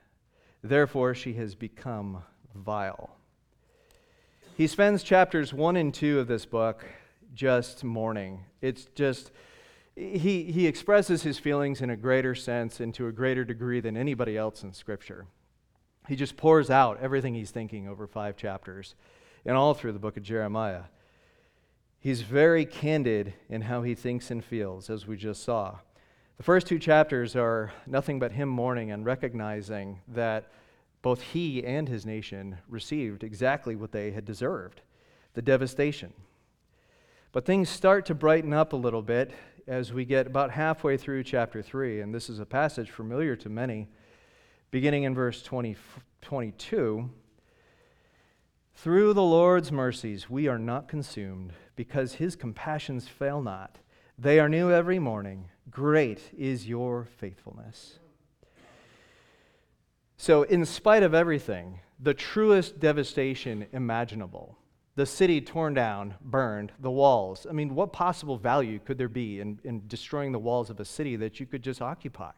Therefore, 0.63 1.15
she 1.15 1.35
has 1.35 1.55
become 1.55 2.25
vile. 2.55 3.17
He 4.57 4.67
spends 4.67 5.05
chapters 5.05 5.55
1 5.55 5.77
and 5.77 5.95
2 5.95 6.19
of 6.19 6.27
this 6.27 6.47
book 6.47 6.85
just 7.33 7.85
mourning. 7.85 8.41
It's 8.61 8.87
just, 8.95 9.31
he, 9.95 10.45
he 10.45 10.67
expresses 10.67 11.23
his 11.23 11.39
feelings 11.39 11.81
in 11.81 11.91
a 11.91 11.97
greater 11.97 12.35
sense 12.35 12.81
and 12.81 12.93
to 12.95 13.07
a 13.07 13.13
greater 13.13 13.45
degree 13.45 13.81
than 13.81 13.97
anybody 13.97 14.37
else 14.37 14.65
in 14.65 14.73
Scripture. 14.73 15.27
He 16.09 16.17
just 16.17 16.37
pours 16.37 16.71
out 16.71 16.99
everything 17.01 17.35
he's 17.35 17.51
thinking 17.51 17.87
over 17.87 18.07
five 18.07 18.37
chapters 18.37 18.97
and 19.45 19.57
all 19.57 19.75
through 19.75 19.93
the 19.93 19.99
book 20.01 20.17
of 20.17 20.23
Jeremiah. 20.25 20.85
He's 22.01 22.23
very 22.23 22.65
candid 22.65 23.35
in 23.49 23.63
how 23.63 23.83
he 23.83 23.95
thinks 23.95 24.31
and 24.31 24.45
feels, 24.45 24.91
as 24.91 25.07
we 25.07 25.17
just 25.17 25.45
saw. 25.45 25.79
The 26.37 26.43
first 26.43 26.67
two 26.67 26.79
chapters 26.79 27.35
are 27.35 27.73
nothing 27.87 28.19
but 28.19 28.33
him 28.33 28.49
mourning 28.49 28.91
and 28.91 29.07
recognizing 29.07 30.01
that 30.09 30.51
both 31.01 31.23
he 31.23 31.65
and 31.65 31.89
his 31.89 32.05
nation 32.05 32.59
received 32.69 33.25
exactly 33.25 33.75
what 33.75 33.93
they 33.93 34.11
had 34.11 34.25
deserved 34.25 34.83
the 35.33 35.43
devastation, 35.43 36.13
but 37.33 37.45
things 37.45 37.69
start 37.69 38.07
to 38.07 38.15
brighten 38.15 38.53
up 38.53 38.73
a 38.73 38.77
little 38.77 39.03
bit 39.03 39.33
as 39.67 39.93
we 39.93 40.05
get 40.05 40.27
about 40.27 40.51
halfway 40.51 40.97
through 40.97 41.23
chapter 41.23 41.61
3. 41.61 42.01
And 42.01 42.15
this 42.15 42.31
is 42.31 42.39
a 42.39 42.47
passage 42.47 42.91
familiar 42.91 43.37
to 43.37 43.49
many, 43.49 43.89
beginning 44.71 45.03
in 45.03 45.15
verse 45.15 45.43
20, 45.43 45.77
22. 46.23 47.11
Through 48.75 49.15
the 49.15 49.23
Lord's 49.23 49.73
mercies 49.73 50.31
we 50.31 50.49
are 50.49 50.59
not 50.59 50.89
consumed, 50.89 51.53
because 51.77 52.15
his 52.15 52.37
compassions 52.37 53.09
fail 53.09 53.43
not. 53.43 53.79
They 54.19 54.41
are 54.41 54.49
new 54.49 54.71
every 54.71 54.99
morning. 54.99 55.51
Great 55.71 56.21
is 56.37 56.69
your 56.69 57.05
faithfulness. 57.05 57.99
So, 60.17 60.45
in 60.45 60.65
spite 60.65 61.03
of 61.03 61.15
everything, 61.15 61.81
the 62.01 62.15
truest 62.15 62.79
devastation 62.81 63.67
imaginable 63.73 64.57
the 64.97 65.07
city 65.07 65.43
torn 65.43 65.75
down, 65.75 66.15
burned, 66.23 66.73
the 66.81 66.91
walls. 66.91 67.47
I 67.49 67.53
mean, 67.53 67.75
what 67.75 67.93
possible 67.93 68.39
value 68.39 68.79
could 68.79 68.97
there 68.97 69.11
be 69.11 69.41
in, 69.41 69.61
in 69.63 69.87
destroying 69.87 70.33
the 70.33 70.39
walls 70.39 70.71
of 70.71 70.81
a 70.81 70.87
city 70.87 71.17
that 71.17 71.39
you 71.39 71.45
could 71.45 71.63
just 71.63 71.83
occupy 71.83 72.33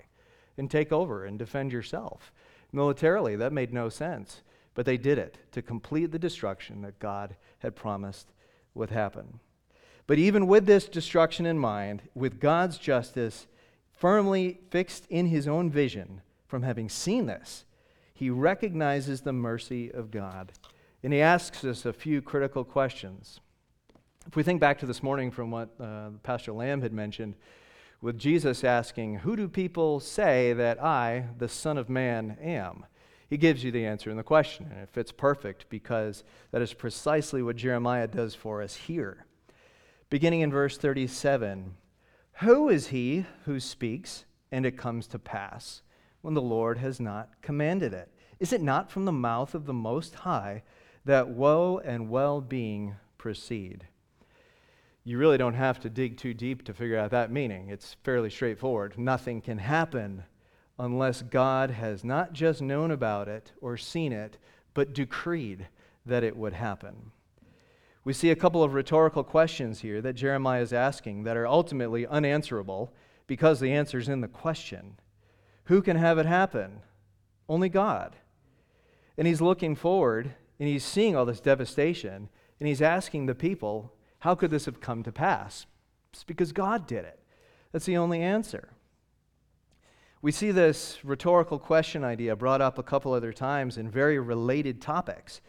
and 0.56 0.68
take 0.68 0.90
over 0.90 1.24
and 1.24 1.38
defend 1.38 1.72
yourself? 1.72 2.32
Militarily, 2.72 3.36
that 3.36 3.52
made 3.52 3.72
no 3.72 3.88
sense. 3.88 4.42
But 4.74 4.86
they 4.86 4.96
did 4.96 5.18
it 5.18 5.38
to 5.52 5.62
complete 5.62 6.10
the 6.10 6.18
destruction 6.18 6.82
that 6.82 6.98
God 6.98 7.36
had 7.60 7.76
promised 7.76 8.32
would 8.74 8.90
happen. 8.90 9.38
But 10.08 10.18
even 10.18 10.48
with 10.48 10.66
this 10.66 10.88
destruction 10.88 11.46
in 11.46 11.60
mind, 11.60 12.02
with 12.16 12.40
God's 12.40 12.78
justice 12.78 13.46
firmly 13.92 14.58
fixed 14.70 15.06
in 15.08 15.26
his 15.26 15.46
own 15.46 15.70
vision, 15.70 16.22
from 16.48 16.62
having 16.62 16.88
seen 16.88 17.26
this. 17.26 17.64
He 18.12 18.30
recognizes 18.30 19.20
the 19.20 19.32
mercy 19.32 19.92
of 19.92 20.10
God. 20.10 20.52
And 21.02 21.12
he 21.12 21.20
asks 21.20 21.62
us 21.62 21.84
a 21.84 21.92
few 21.92 22.20
critical 22.20 22.64
questions. 22.64 23.38
If 24.26 24.34
we 24.34 24.42
think 24.42 24.60
back 24.60 24.78
to 24.80 24.86
this 24.86 25.02
morning 25.02 25.30
from 25.30 25.50
what 25.50 25.68
uh, 25.78 26.10
Pastor 26.22 26.52
Lamb 26.52 26.82
had 26.82 26.92
mentioned, 26.92 27.36
with 28.00 28.18
Jesus 28.18 28.64
asking, 28.64 29.16
Who 29.16 29.36
do 29.36 29.48
people 29.48 30.00
say 30.00 30.52
that 30.54 30.82
I, 30.82 31.26
the 31.38 31.48
Son 31.48 31.78
of 31.78 31.88
Man, 31.88 32.36
am? 32.40 32.86
He 33.28 33.36
gives 33.36 33.62
you 33.62 33.70
the 33.70 33.84
answer 33.84 34.10
in 34.10 34.16
the 34.16 34.22
question, 34.22 34.68
and 34.70 34.80
it 34.80 34.88
fits 34.88 35.12
perfect 35.12 35.68
because 35.68 36.24
that 36.50 36.62
is 36.62 36.72
precisely 36.72 37.42
what 37.42 37.56
Jeremiah 37.56 38.06
does 38.06 38.34
for 38.34 38.62
us 38.62 38.74
here. 38.74 39.26
Beginning 40.10 40.40
in 40.40 40.50
verse 40.50 40.78
37 40.78 41.74
Who 42.40 42.70
is 42.70 42.86
he 42.86 43.26
who 43.44 43.60
speaks, 43.60 44.24
and 44.50 44.64
it 44.64 44.78
comes 44.78 45.06
to 45.08 45.18
pass, 45.18 45.82
when 46.22 46.32
the 46.32 46.40
Lord 46.40 46.78
has 46.78 46.98
not 46.98 47.28
commanded 47.42 47.92
it? 47.92 48.10
Is 48.40 48.52
it 48.52 48.62
not 48.62 48.90
from 48.90 49.04
the 49.04 49.12
mouth 49.12 49.54
of 49.54 49.66
the 49.66 49.74
Most 49.74 50.14
High 50.14 50.62
that 51.04 51.28
woe 51.28 51.78
and 51.84 52.08
well 52.08 52.40
being 52.40 52.96
proceed? 53.18 53.86
You 55.04 55.18
really 55.18 55.36
don't 55.36 55.54
have 55.54 55.78
to 55.80 55.90
dig 55.90 56.16
too 56.16 56.32
deep 56.32 56.64
to 56.64 56.72
figure 56.72 56.98
out 56.98 57.10
that 57.10 57.30
meaning. 57.30 57.68
It's 57.68 57.96
fairly 58.02 58.30
straightforward. 58.30 58.98
Nothing 58.98 59.42
can 59.42 59.58
happen 59.58 60.24
unless 60.78 61.20
God 61.20 61.70
has 61.70 62.02
not 62.02 62.32
just 62.32 62.62
known 62.62 62.90
about 62.90 63.28
it 63.28 63.52
or 63.60 63.76
seen 63.76 64.12
it, 64.12 64.38
but 64.72 64.94
decreed 64.94 65.66
that 66.06 66.24
it 66.24 66.36
would 66.36 66.54
happen. 66.54 67.10
We 68.08 68.14
see 68.14 68.30
a 68.30 68.36
couple 68.36 68.64
of 68.64 68.72
rhetorical 68.72 69.22
questions 69.22 69.80
here 69.80 70.00
that 70.00 70.14
Jeremiah 70.14 70.62
is 70.62 70.72
asking 70.72 71.24
that 71.24 71.36
are 71.36 71.46
ultimately 71.46 72.06
unanswerable 72.06 72.90
because 73.26 73.60
the 73.60 73.74
answer 73.74 73.98
is 73.98 74.08
in 74.08 74.22
the 74.22 74.28
question. 74.28 74.98
Who 75.64 75.82
can 75.82 75.98
have 75.98 76.16
it 76.16 76.24
happen? 76.24 76.80
Only 77.50 77.68
God. 77.68 78.16
And 79.18 79.26
he's 79.26 79.42
looking 79.42 79.76
forward 79.76 80.34
and 80.58 80.66
he's 80.66 80.84
seeing 80.84 81.16
all 81.16 81.26
this 81.26 81.40
devastation 81.42 82.30
and 82.58 82.66
he's 82.66 82.80
asking 82.80 83.26
the 83.26 83.34
people, 83.34 83.92
how 84.20 84.34
could 84.34 84.50
this 84.50 84.64
have 84.64 84.80
come 84.80 85.02
to 85.02 85.12
pass? 85.12 85.66
It's 86.14 86.24
because 86.24 86.52
God 86.52 86.86
did 86.86 87.04
it. 87.04 87.20
That's 87.72 87.84
the 87.84 87.98
only 87.98 88.22
answer. 88.22 88.70
We 90.22 90.32
see 90.32 90.50
this 90.50 90.96
rhetorical 91.04 91.58
question 91.58 92.04
idea 92.04 92.36
brought 92.36 92.62
up 92.62 92.78
a 92.78 92.82
couple 92.82 93.12
other 93.12 93.34
times 93.34 93.76
in 93.76 93.90
very 93.90 94.18
related 94.18 94.80
topics. 94.80 95.42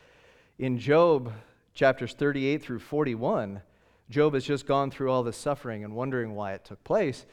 In 0.58 0.78
Job 0.78 1.32
chapters 1.80 2.12
38 2.12 2.62
through 2.62 2.78
41, 2.78 3.62
Job 4.10 4.34
has 4.34 4.44
just 4.44 4.66
gone 4.66 4.92
through 4.92 5.10
all 5.10 5.24
this 5.24 5.38
suffering 5.38 5.86
and 5.86 5.96
wondering 5.96 6.36
why 6.36 6.52
it 6.52 6.66
took 6.66 6.84
place. 6.84 7.26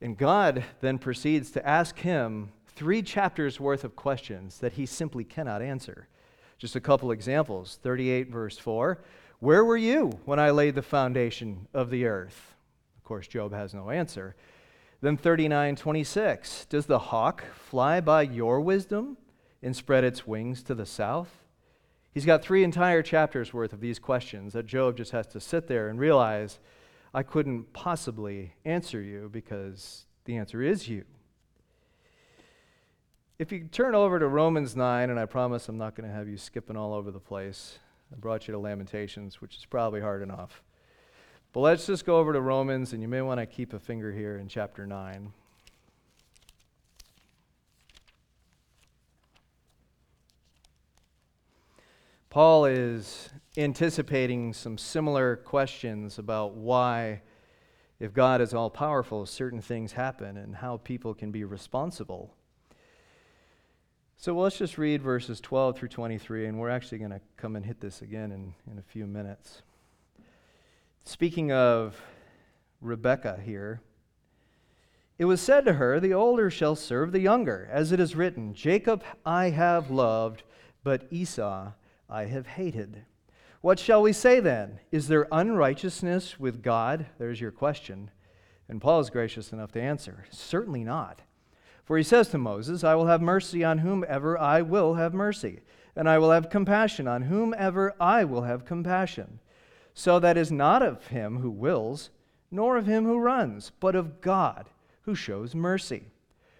And 0.00 0.16
God 0.16 0.64
then 0.80 0.96
proceeds 0.96 1.50
to 1.50 1.68
ask 1.68 1.98
him 1.98 2.52
three 2.68 3.02
chapters 3.02 3.60
worth 3.60 3.84
of 3.84 3.94
questions 3.94 4.60
that 4.60 4.72
he 4.72 4.86
simply 4.86 5.24
cannot 5.24 5.60
answer. 5.60 6.08
Just 6.56 6.74
a 6.74 6.80
couple 6.80 7.10
examples 7.10 7.78
38, 7.82 8.30
verse 8.30 8.56
4 8.56 8.98
Where 9.40 9.62
were 9.62 9.76
you 9.76 10.20
when 10.24 10.40
I 10.40 10.52
laid 10.52 10.74
the 10.74 10.80
foundation 10.80 11.68
of 11.74 11.90
the 11.90 12.06
earth? 12.06 12.54
Of 12.96 13.04
course, 13.04 13.28
Job 13.28 13.52
has 13.52 13.74
no 13.74 13.90
answer. 13.90 14.36
Then 15.02 15.18
39:26 15.18 16.66
Does 16.70 16.86
the 16.86 16.98
hawk 16.98 17.44
fly 17.52 18.00
by 18.00 18.22
your 18.22 18.58
wisdom 18.58 19.18
and 19.62 19.76
spread 19.76 20.02
its 20.02 20.26
wings 20.26 20.62
to 20.62 20.74
the 20.74 20.86
south? 20.86 21.42
He's 22.16 22.24
got 22.24 22.40
three 22.40 22.64
entire 22.64 23.02
chapters 23.02 23.52
worth 23.52 23.74
of 23.74 23.80
these 23.80 23.98
questions 23.98 24.54
that 24.54 24.64
Job 24.64 24.96
just 24.96 25.12
has 25.12 25.26
to 25.26 25.38
sit 25.38 25.66
there 25.66 25.90
and 25.90 26.00
realize 26.00 26.58
I 27.12 27.22
couldn't 27.22 27.74
possibly 27.74 28.54
answer 28.64 29.02
you 29.02 29.28
because 29.30 30.06
the 30.24 30.38
answer 30.38 30.62
is 30.62 30.88
you. 30.88 31.04
If 33.38 33.52
you 33.52 33.64
turn 33.64 33.94
over 33.94 34.18
to 34.18 34.28
Romans 34.28 34.74
9, 34.74 35.10
and 35.10 35.20
I 35.20 35.26
promise 35.26 35.68
I'm 35.68 35.76
not 35.76 35.94
going 35.94 36.08
to 36.08 36.14
have 36.14 36.26
you 36.26 36.38
skipping 36.38 36.74
all 36.74 36.94
over 36.94 37.10
the 37.10 37.20
place, 37.20 37.80
I 38.10 38.16
brought 38.16 38.48
you 38.48 38.52
to 38.52 38.58
Lamentations, 38.58 39.42
which 39.42 39.58
is 39.58 39.66
probably 39.66 40.00
hard 40.00 40.22
enough. 40.22 40.62
But 41.52 41.60
let's 41.60 41.84
just 41.84 42.06
go 42.06 42.16
over 42.16 42.32
to 42.32 42.40
Romans, 42.40 42.94
and 42.94 43.02
you 43.02 43.08
may 43.08 43.20
want 43.20 43.40
to 43.40 43.46
keep 43.46 43.74
a 43.74 43.78
finger 43.78 44.10
here 44.10 44.38
in 44.38 44.48
chapter 44.48 44.86
9. 44.86 45.34
Paul 52.36 52.66
is 52.66 53.30
anticipating 53.56 54.52
some 54.52 54.76
similar 54.76 55.36
questions 55.36 56.18
about 56.18 56.52
why, 56.52 57.22
if 57.98 58.12
God 58.12 58.42
is 58.42 58.52
all 58.52 58.68
powerful, 58.68 59.24
certain 59.24 59.62
things 59.62 59.92
happen 59.92 60.36
and 60.36 60.54
how 60.54 60.76
people 60.76 61.14
can 61.14 61.30
be 61.30 61.44
responsible. 61.44 62.34
So 64.18 64.36
let's 64.36 64.58
just 64.58 64.76
read 64.76 65.00
verses 65.00 65.40
12 65.40 65.78
through 65.78 65.88
23, 65.88 66.44
and 66.44 66.58
we're 66.60 66.68
actually 66.68 66.98
going 66.98 67.12
to 67.12 67.22
come 67.38 67.56
and 67.56 67.64
hit 67.64 67.80
this 67.80 68.02
again 68.02 68.30
in, 68.30 68.52
in 68.70 68.78
a 68.78 68.82
few 68.82 69.06
minutes. 69.06 69.62
Speaking 71.04 71.52
of 71.52 71.98
Rebekah 72.82 73.40
here, 73.42 73.80
it 75.18 75.24
was 75.24 75.40
said 75.40 75.64
to 75.64 75.72
her, 75.72 75.98
The 75.98 76.12
older 76.12 76.50
shall 76.50 76.76
serve 76.76 77.12
the 77.12 77.20
younger, 77.20 77.66
as 77.72 77.92
it 77.92 77.98
is 77.98 78.14
written, 78.14 78.52
Jacob 78.52 79.02
I 79.24 79.48
have 79.48 79.90
loved, 79.90 80.42
but 80.84 81.06
Esau 81.10 81.72
I 82.08 82.24
have 82.24 82.46
hated. 82.46 83.04
What 83.60 83.78
shall 83.78 84.02
we 84.02 84.12
say 84.12 84.40
then? 84.40 84.80
Is 84.92 85.08
there 85.08 85.28
unrighteousness 85.32 86.38
with 86.38 86.62
God? 86.62 87.06
There's 87.18 87.40
your 87.40 87.50
question. 87.50 88.10
And 88.68 88.80
Paul 88.80 89.00
is 89.00 89.10
gracious 89.10 89.52
enough 89.52 89.72
to 89.72 89.80
answer, 89.80 90.26
Certainly 90.30 90.84
not. 90.84 91.22
For 91.84 91.96
he 91.96 92.02
says 92.02 92.28
to 92.28 92.38
Moses, 92.38 92.82
I 92.82 92.96
will 92.96 93.06
have 93.06 93.22
mercy 93.22 93.62
on 93.62 93.78
whomever 93.78 94.38
I 94.38 94.62
will 94.62 94.94
have 94.94 95.14
mercy, 95.14 95.60
and 95.94 96.08
I 96.08 96.18
will 96.18 96.32
have 96.32 96.50
compassion 96.50 97.06
on 97.06 97.22
whomever 97.22 97.94
I 98.00 98.24
will 98.24 98.42
have 98.42 98.64
compassion. 98.64 99.38
So 99.94 100.18
that 100.18 100.36
is 100.36 100.50
not 100.50 100.82
of 100.82 101.06
him 101.06 101.38
who 101.38 101.50
wills, 101.50 102.10
nor 102.50 102.76
of 102.76 102.86
him 102.86 103.04
who 103.04 103.18
runs, 103.18 103.70
but 103.80 103.94
of 103.94 104.20
God 104.20 104.68
who 105.02 105.14
shows 105.14 105.54
mercy. 105.54 106.08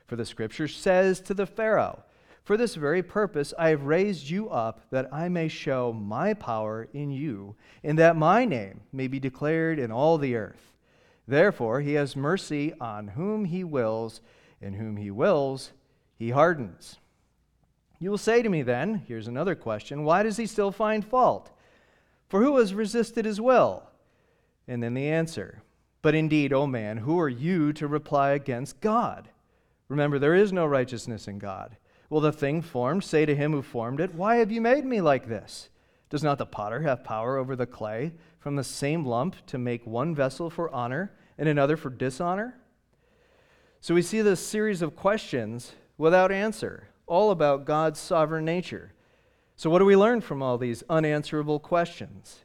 For 0.07 0.17
the 0.17 0.25
scripture 0.25 0.69
says 0.69 1.21
to 1.23 1.35
the 1.35 1.47
Pharaoh, 1.47 2.05
For 2.47 2.57
this 2.57 2.76
very 2.76 3.03
purpose 3.03 3.53
I 3.59 3.71
have 3.71 3.83
raised 3.83 4.31
you 4.31 4.49
up, 4.50 4.88
that 4.91 5.12
I 5.12 5.29
may 5.29 5.49
show 5.49 5.93
my 5.93 6.33
power 6.33 6.87
in 6.93 7.11
you, 7.11 7.57
and 7.83 7.99
that 7.99 8.15
my 8.15 8.45
name 8.45 8.83
may 8.93 9.09
be 9.09 9.19
declared 9.19 9.81
in 9.81 9.91
all 9.91 10.17
the 10.17 10.37
earth. 10.37 10.73
Therefore 11.26 11.81
he 11.81 11.95
has 11.95 12.15
mercy 12.15 12.73
on 12.81 13.09
whom 13.09 13.47
he 13.47 13.65
wills, 13.65 14.21
and 14.62 14.76
whom 14.76 14.97
he 14.97 15.11
wills, 15.11 15.73
he 16.15 16.31
hardens. 16.31 16.99
You 17.99 18.12
will 18.12 18.17
say 18.17 18.43
to 18.43 18.49
me 18.49 18.62
then, 18.62 19.03
here's 19.09 19.26
another 19.26 19.57
question, 19.57 20.05
why 20.05 20.23
does 20.23 20.37
he 20.37 20.47
still 20.47 20.71
find 20.71 21.05
fault? 21.05 21.50
For 22.29 22.41
who 22.41 22.59
has 22.59 22.75
resisted 22.75 23.25
his 23.25 23.41
will? 23.41 23.91
And 24.69 24.81
then 24.81 24.95
the 24.95 25.09
answer 25.09 25.62
But 26.00 26.15
indeed, 26.15 26.53
O 26.53 26.69
man, 26.69 26.99
who 26.99 27.19
are 27.19 27.29
you 27.29 27.73
to 27.73 27.88
reply 27.88 28.31
against 28.31 28.81
God? 28.81 29.31
Remember, 29.88 30.21
there 30.21 30.37
is 30.37 30.53
no 30.53 30.65
righteousness 30.65 31.26
in 31.26 31.41
God. 31.41 31.76
Will 32.08 32.20
the 32.20 32.32
thing 32.32 32.62
formed 32.62 33.04
say 33.04 33.26
to 33.26 33.34
him 33.34 33.52
who 33.52 33.62
formed 33.62 34.00
it, 34.00 34.14
Why 34.14 34.36
have 34.36 34.52
you 34.52 34.60
made 34.60 34.84
me 34.84 35.00
like 35.00 35.28
this? 35.28 35.68
Does 36.08 36.22
not 36.22 36.38
the 36.38 36.46
potter 36.46 36.82
have 36.82 37.04
power 37.04 37.36
over 37.36 37.56
the 37.56 37.66
clay 37.66 38.12
from 38.38 38.56
the 38.56 38.64
same 38.64 39.04
lump 39.04 39.34
to 39.46 39.58
make 39.58 39.86
one 39.86 40.14
vessel 40.14 40.50
for 40.50 40.72
honor 40.72 41.12
and 41.36 41.48
another 41.48 41.76
for 41.76 41.90
dishonor? 41.90 42.58
So 43.80 43.94
we 43.94 44.02
see 44.02 44.22
this 44.22 44.44
series 44.44 44.82
of 44.82 44.96
questions 44.96 45.72
without 45.98 46.30
answer, 46.30 46.88
all 47.06 47.30
about 47.30 47.64
God's 47.64 47.98
sovereign 47.98 48.44
nature. 48.44 48.92
So, 49.56 49.70
what 49.70 49.78
do 49.78 49.84
we 49.84 49.96
learn 49.96 50.20
from 50.20 50.42
all 50.42 50.58
these 50.58 50.84
unanswerable 50.88 51.58
questions? 51.58 52.44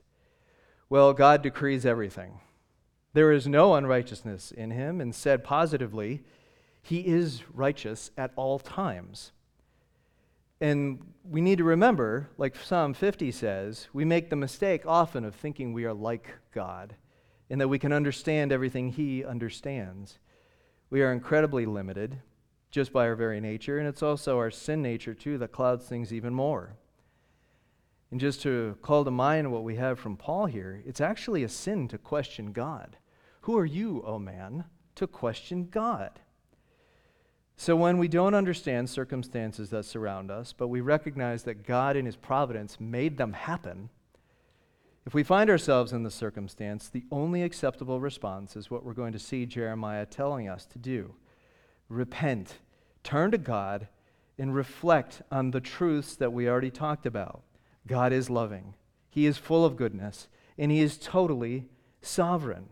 Well, 0.89 1.13
God 1.13 1.41
decrees 1.41 1.85
everything. 1.85 2.39
There 3.13 3.31
is 3.31 3.47
no 3.47 3.75
unrighteousness 3.75 4.51
in 4.51 4.71
him, 4.71 5.01
and 5.01 5.13
said 5.13 5.43
positively, 5.43 6.23
he 6.81 6.99
is 7.01 7.43
righteous 7.53 8.11
at 8.17 8.31
all 8.35 8.59
times. 8.59 9.31
And 10.61 11.13
we 11.23 11.41
need 11.41 11.57
to 11.57 11.63
remember, 11.63 12.29
like 12.37 12.55
Psalm 12.55 12.93
50 12.93 13.31
says, 13.31 13.87
we 13.93 14.05
make 14.05 14.29
the 14.29 14.35
mistake 14.35 14.83
often 14.85 15.25
of 15.25 15.35
thinking 15.35 15.73
we 15.73 15.85
are 15.85 15.93
like 15.93 16.35
God 16.53 16.95
and 17.49 17.59
that 17.59 17.67
we 17.67 17.79
can 17.79 17.91
understand 17.91 18.51
everything 18.51 18.89
he 18.89 19.25
understands. 19.25 20.19
We 20.91 21.01
are 21.01 21.11
incredibly 21.11 21.65
limited 21.65 22.21
just 22.69 22.93
by 22.93 23.07
our 23.07 23.15
very 23.15 23.41
nature, 23.41 23.79
and 23.79 23.87
it's 23.87 24.03
also 24.03 24.37
our 24.37 24.51
sin 24.51 24.81
nature, 24.81 25.13
too, 25.13 25.37
that 25.39 25.51
clouds 25.51 25.85
things 25.85 26.13
even 26.13 26.33
more. 26.33 26.77
And 28.11 28.19
just 28.19 28.41
to 28.43 28.77
call 28.81 29.03
to 29.03 29.11
mind 29.11 29.51
what 29.51 29.63
we 29.63 29.75
have 29.75 29.99
from 29.99 30.15
Paul 30.15 30.45
here, 30.45 30.81
it's 30.85 31.01
actually 31.01 31.43
a 31.43 31.49
sin 31.49 31.87
to 31.89 31.97
question 31.97 32.53
God. 32.53 32.97
Who 33.41 33.57
are 33.57 33.65
you, 33.65 34.03
O 34.05 34.13
oh 34.13 34.19
man, 34.19 34.65
to 34.95 35.07
question 35.07 35.67
God? 35.69 36.19
So 37.61 37.75
when 37.75 37.99
we 37.99 38.07
don't 38.07 38.33
understand 38.33 38.89
circumstances 38.89 39.69
that 39.69 39.85
surround 39.85 40.31
us, 40.31 40.51
but 40.51 40.69
we 40.69 40.81
recognize 40.81 41.43
that 41.43 41.63
God 41.63 41.95
in 41.95 42.07
his 42.07 42.15
providence 42.15 42.79
made 42.79 43.17
them 43.17 43.33
happen, 43.33 43.91
if 45.05 45.13
we 45.13 45.21
find 45.21 45.47
ourselves 45.47 45.93
in 45.93 46.01
the 46.01 46.09
circumstance, 46.09 46.89
the 46.89 47.03
only 47.11 47.43
acceptable 47.43 47.99
response 47.99 48.55
is 48.55 48.71
what 48.71 48.83
we're 48.83 48.95
going 48.95 49.13
to 49.13 49.19
see 49.19 49.45
Jeremiah 49.45 50.07
telling 50.07 50.49
us 50.49 50.65
to 50.65 50.79
do 50.79 51.13
repent, 51.87 52.57
turn 53.03 53.29
to 53.29 53.37
God 53.37 53.87
and 54.39 54.55
reflect 54.55 55.21
on 55.31 55.51
the 55.51 55.61
truths 55.61 56.15
that 56.15 56.33
we 56.33 56.49
already 56.49 56.71
talked 56.71 57.05
about. 57.05 57.43
God 57.85 58.11
is 58.11 58.27
loving, 58.27 58.73
He 59.07 59.27
is 59.27 59.37
full 59.37 59.65
of 59.65 59.77
goodness, 59.77 60.29
and 60.57 60.71
He 60.71 60.79
is 60.79 60.97
totally 60.97 61.65
sovereign. 62.01 62.69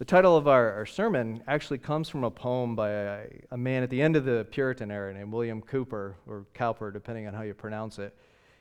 The 0.00 0.06
title 0.06 0.34
of 0.34 0.48
our, 0.48 0.72
our 0.72 0.86
sermon 0.86 1.42
actually 1.46 1.76
comes 1.76 2.08
from 2.08 2.24
a 2.24 2.30
poem 2.30 2.74
by 2.74 2.88
a, 2.88 3.26
a, 3.50 3.58
man 3.58 3.82
at 3.82 3.90
the 3.90 4.00
end 4.00 4.16
of 4.16 4.24
the 4.24 4.46
Puritan 4.50 4.90
era 4.90 5.12
named 5.12 5.30
William 5.30 5.60
Cooper, 5.60 6.16
or 6.26 6.46
Cowper, 6.54 6.90
depending 6.90 7.26
on 7.26 7.34
how 7.34 7.42
you 7.42 7.52
pronounce 7.52 7.98
it. 7.98 8.16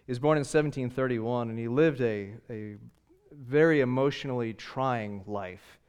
He 0.05 0.11
was 0.11 0.19
born 0.19 0.35
in 0.35 0.41
1731, 0.41 1.49
and 1.49 1.57
he 1.57 1.69
lived 1.69 2.01
a, 2.01 2.33
a 2.49 2.75
very 3.31 3.79
emotionally 3.79 4.53
trying 4.53 5.23
life. 5.27 5.79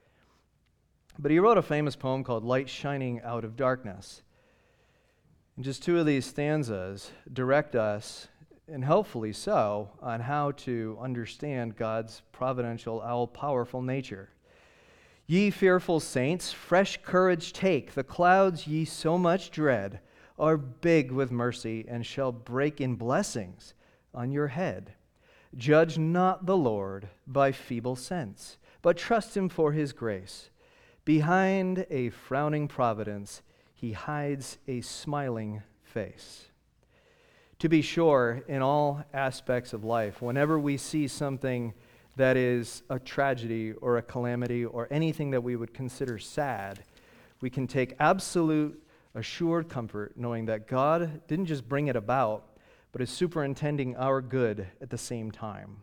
But 1.19 1.33
he 1.33 1.41
wrote 1.41 1.59
a 1.59 1.63
famous 1.63 1.97
poem 1.97 2.23
called 2.23 2.45
Light 2.45 2.69
Shining 2.69 3.21
Out 3.25 3.45
of 3.45 3.57
Darkness. 3.57 4.23
And 5.57 5.65
just 5.65 5.83
two 5.83 5.99
of 5.99 6.07
these 6.07 6.27
stanzas 6.27 7.11
direct 7.33 7.75
us, 7.75 8.29
and 8.69 8.85
helpfully 8.85 9.33
so, 9.33 9.91
on 10.01 10.21
how 10.21 10.53
to 10.53 10.97
understand 11.01 11.77
God's 11.77 12.23
providential, 12.31 13.01
all 13.01 13.27
powerful 13.27 13.83
nature. 13.83 14.29
Ye 15.31 15.51
fearful 15.51 16.01
saints, 16.01 16.51
fresh 16.51 17.01
courage 17.05 17.53
take. 17.53 17.95
The 17.95 18.03
clouds 18.03 18.67
ye 18.67 18.85
so 18.85 19.17
much 19.17 19.53
dread 19.53 20.01
are 20.37 20.57
big 20.57 21.13
with 21.13 21.31
mercy 21.31 21.85
and 21.87 22.05
shall 22.05 22.33
break 22.33 22.81
in 22.81 22.97
blessings 22.97 23.75
on 24.13 24.33
your 24.33 24.49
head. 24.49 24.95
Judge 25.55 25.97
not 25.97 26.47
the 26.47 26.57
Lord 26.57 27.11
by 27.29 27.53
feeble 27.53 27.95
sense, 27.95 28.59
but 28.83 28.97
trust 28.97 29.37
him 29.37 29.49
for 29.49 29.71
his 29.71 29.93
grace. 29.93 30.51
Behind 31.05 31.87
a 31.91 32.11
frowning 32.11 32.67
providence, 32.67 33.43
he 33.73 33.93
hides 33.93 34.59
a 34.67 34.81
smiling 34.81 35.63
face. 35.85 36.49
To 37.61 37.69
be 37.69 37.83
sure, 37.83 38.43
in 38.49 38.63
all 38.63 39.05
aspects 39.15 39.73
of 39.73 39.85
life, 39.85 40.21
whenever 40.21 40.59
we 40.59 40.77
see 40.77 41.07
something 41.07 41.73
that 42.17 42.37
is 42.37 42.83
a 42.91 42.99
tragedy 42.99 43.73
or 43.73 43.97
a 43.97 44.03
calamity 44.03 44.65
or 44.65 44.89
anything 44.91 45.31
that 45.31 45.43
we 45.43 45.57
would 45.57 45.73
consider 45.73 46.19
sad, 46.19 46.83
we 47.41 47.51
can 47.51 47.67
take 47.67 47.95
absolute 47.99 48.83
assured 49.15 49.69
comfort 49.69 50.13
knowing 50.17 50.47
that 50.47 50.67
God 50.67 51.27
didn't 51.27 51.47
just 51.47 51.69
bring 51.69 51.89
it 51.89 51.97
about, 51.97 52.45
but 52.93 53.01
is 53.01 53.11
superintending 53.11 53.97
our 53.97 54.21
good 54.21 54.67
at 54.81 54.91
the 54.91 54.99
same 54.99 55.31
time. 55.31 55.83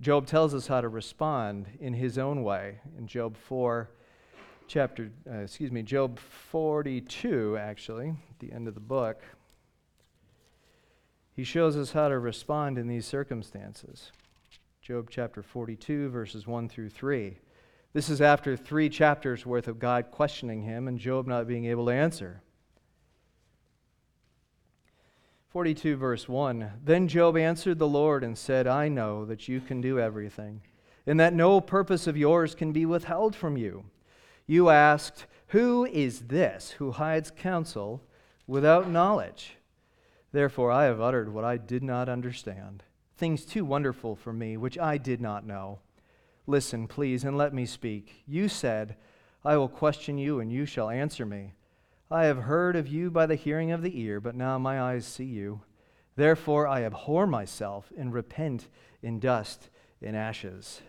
Job 0.00 0.26
tells 0.26 0.54
us 0.54 0.66
how 0.66 0.80
to 0.80 0.88
respond 0.88 1.66
in 1.80 1.94
his 1.94 2.18
own 2.18 2.42
way. 2.42 2.80
In 2.98 3.06
Job 3.06 3.36
4, 3.36 3.88
chapter, 4.66 5.10
uh, 5.30 5.38
excuse 5.38 5.70
me, 5.70 5.82
Job 5.82 6.18
42, 6.18 7.56
actually, 7.56 8.08
at 8.08 8.38
the 8.40 8.52
end 8.52 8.68
of 8.68 8.74
the 8.74 8.80
book, 8.80 9.22
he 11.32 11.44
shows 11.44 11.76
us 11.76 11.92
how 11.92 12.08
to 12.08 12.18
respond 12.18 12.78
in 12.78 12.86
these 12.86 13.06
circumstances. 13.06 14.12
Job 14.84 15.08
chapter 15.10 15.42
42, 15.42 16.10
verses 16.10 16.46
1 16.46 16.68
through 16.68 16.90
3. 16.90 17.38
This 17.94 18.10
is 18.10 18.20
after 18.20 18.54
three 18.54 18.90
chapters 18.90 19.46
worth 19.46 19.66
of 19.66 19.78
God 19.78 20.10
questioning 20.10 20.60
him 20.60 20.88
and 20.88 20.98
Job 20.98 21.26
not 21.26 21.48
being 21.48 21.64
able 21.64 21.86
to 21.86 21.92
answer. 21.92 22.42
42, 25.48 25.96
verse 25.96 26.28
1 26.28 26.70
Then 26.84 27.08
Job 27.08 27.34
answered 27.34 27.78
the 27.78 27.88
Lord 27.88 28.22
and 28.22 28.36
said, 28.36 28.66
I 28.66 28.88
know 28.88 29.24
that 29.24 29.48
you 29.48 29.58
can 29.58 29.80
do 29.80 29.98
everything, 29.98 30.60
and 31.06 31.18
that 31.18 31.32
no 31.32 31.62
purpose 31.62 32.06
of 32.06 32.18
yours 32.18 32.54
can 32.54 32.70
be 32.70 32.84
withheld 32.84 33.34
from 33.34 33.56
you. 33.56 33.86
You 34.46 34.68
asked, 34.68 35.24
Who 35.46 35.86
is 35.86 36.26
this 36.26 36.72
who 36.72 36.92
hides 36.92 37.30
counsel 37.30 38.02
without 38.46 38.90
knowledge? 38.90 39.56
Therefore, 40.30 40.70
I 40.70 40.84
have 40.84 41.00
uttered 41.00 41.32
what 41.32 41.44
I 41.44 41.56
did 41.56 41.82
not 41.82 42.10
understand 42.10 42.82
things 43.16 43.44
too 43.44 43.64
wonderful 43.64 44.16
for 44.16 44.32
me, 44.32 44.56
which 44.56 44.78
I 44.78 44.98
did 44.98 45.20
not 45.20 45.46
know. 45.46 45.78
Listen, 46.46 46.86
please, 46.86 47.24
and 47.24 47.36
let 47.36 47.54
me 47.54 47.66
speak. 47.66 48.22
You 48.26 48.48
said, 48.48 48.96
I 49.44 49.56
will 49.56 49.68
question 49.68 50.18
you, 50.18 50.40
and 50.40 50.52
you 50.52 50.66
shall 50.66 50.90
answer 50.90 51.24
me. 51.24 51.54
I 52.10 52.24
have 52.24 52.38
heard 52.38 52.76
of 52.76 52.86
you 52.86 53.10
by 53.10 53.26
the 53.26 53.34
hearing 53.34 53.72
of 53.72 53.82
the 53.82 54.00
ear, 54.00 54.20
but 54.20 54.34
now 54.34 54.58
my 54.58 54.80
eyes 54.80 55.06
see 55.06 55.24
you. 55.24 55.62
Therefore 56.16 56.68
I 56.68 56.84
abhor 56.84 57.26
myself 57.26 57.90
and 57.96 58.12
repent 58.12 58.68
in 59.02 59.20
dust 59.20 59.68
and 60.02 60.16
ashes. 60.16 60.80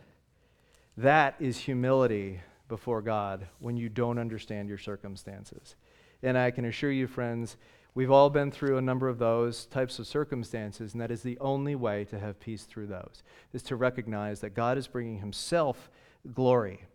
That 0.98 1.36
is 1.40 1.58
humility 1.58 2.42
before 2.68 3.02
God 3.02 3.48
when 3.60 3.78
you 3.78 3.90
don't 3.90 4.20
understand 4.20 4.70
your 4.70 4.78
circumstances. 4.78 5.76
And 6.22 6.38
I 6.38 6.52
can 6.52 6.66
assure 6.66 6.92
you, 6.92 7.08
friends, 7.08 7.58
We've 7.96 8.12
all 8.12 8.30
been 8.30 8.52
through 8.52 8.78
a 8.78 8.82
number 8.82 9.08
of 9.08 9.20
those 9.20 9.66
types 9.68 10.00
of 10.00 10.06
circumstances, 10.06 10.92
and 10.92 11.02
that 11.02 11.12
is 11.12 11.24
the 11.24 11.40
only 11.40 11.76
way 11.76 12.04
to 12.06 12.20
have 12.20 12.42
peace 12.42 12.64
through 12.64 12.88
those, 12.88 13.24
is 13.54 13.64
to 13.64 13.78
recognize 13.78 14.42
that 14.42 14.54
God 14.54 14.78
is 14.78 14.86
bringing 14.86 15.20
Himself 15.20 15.90
glory 16.34 16.86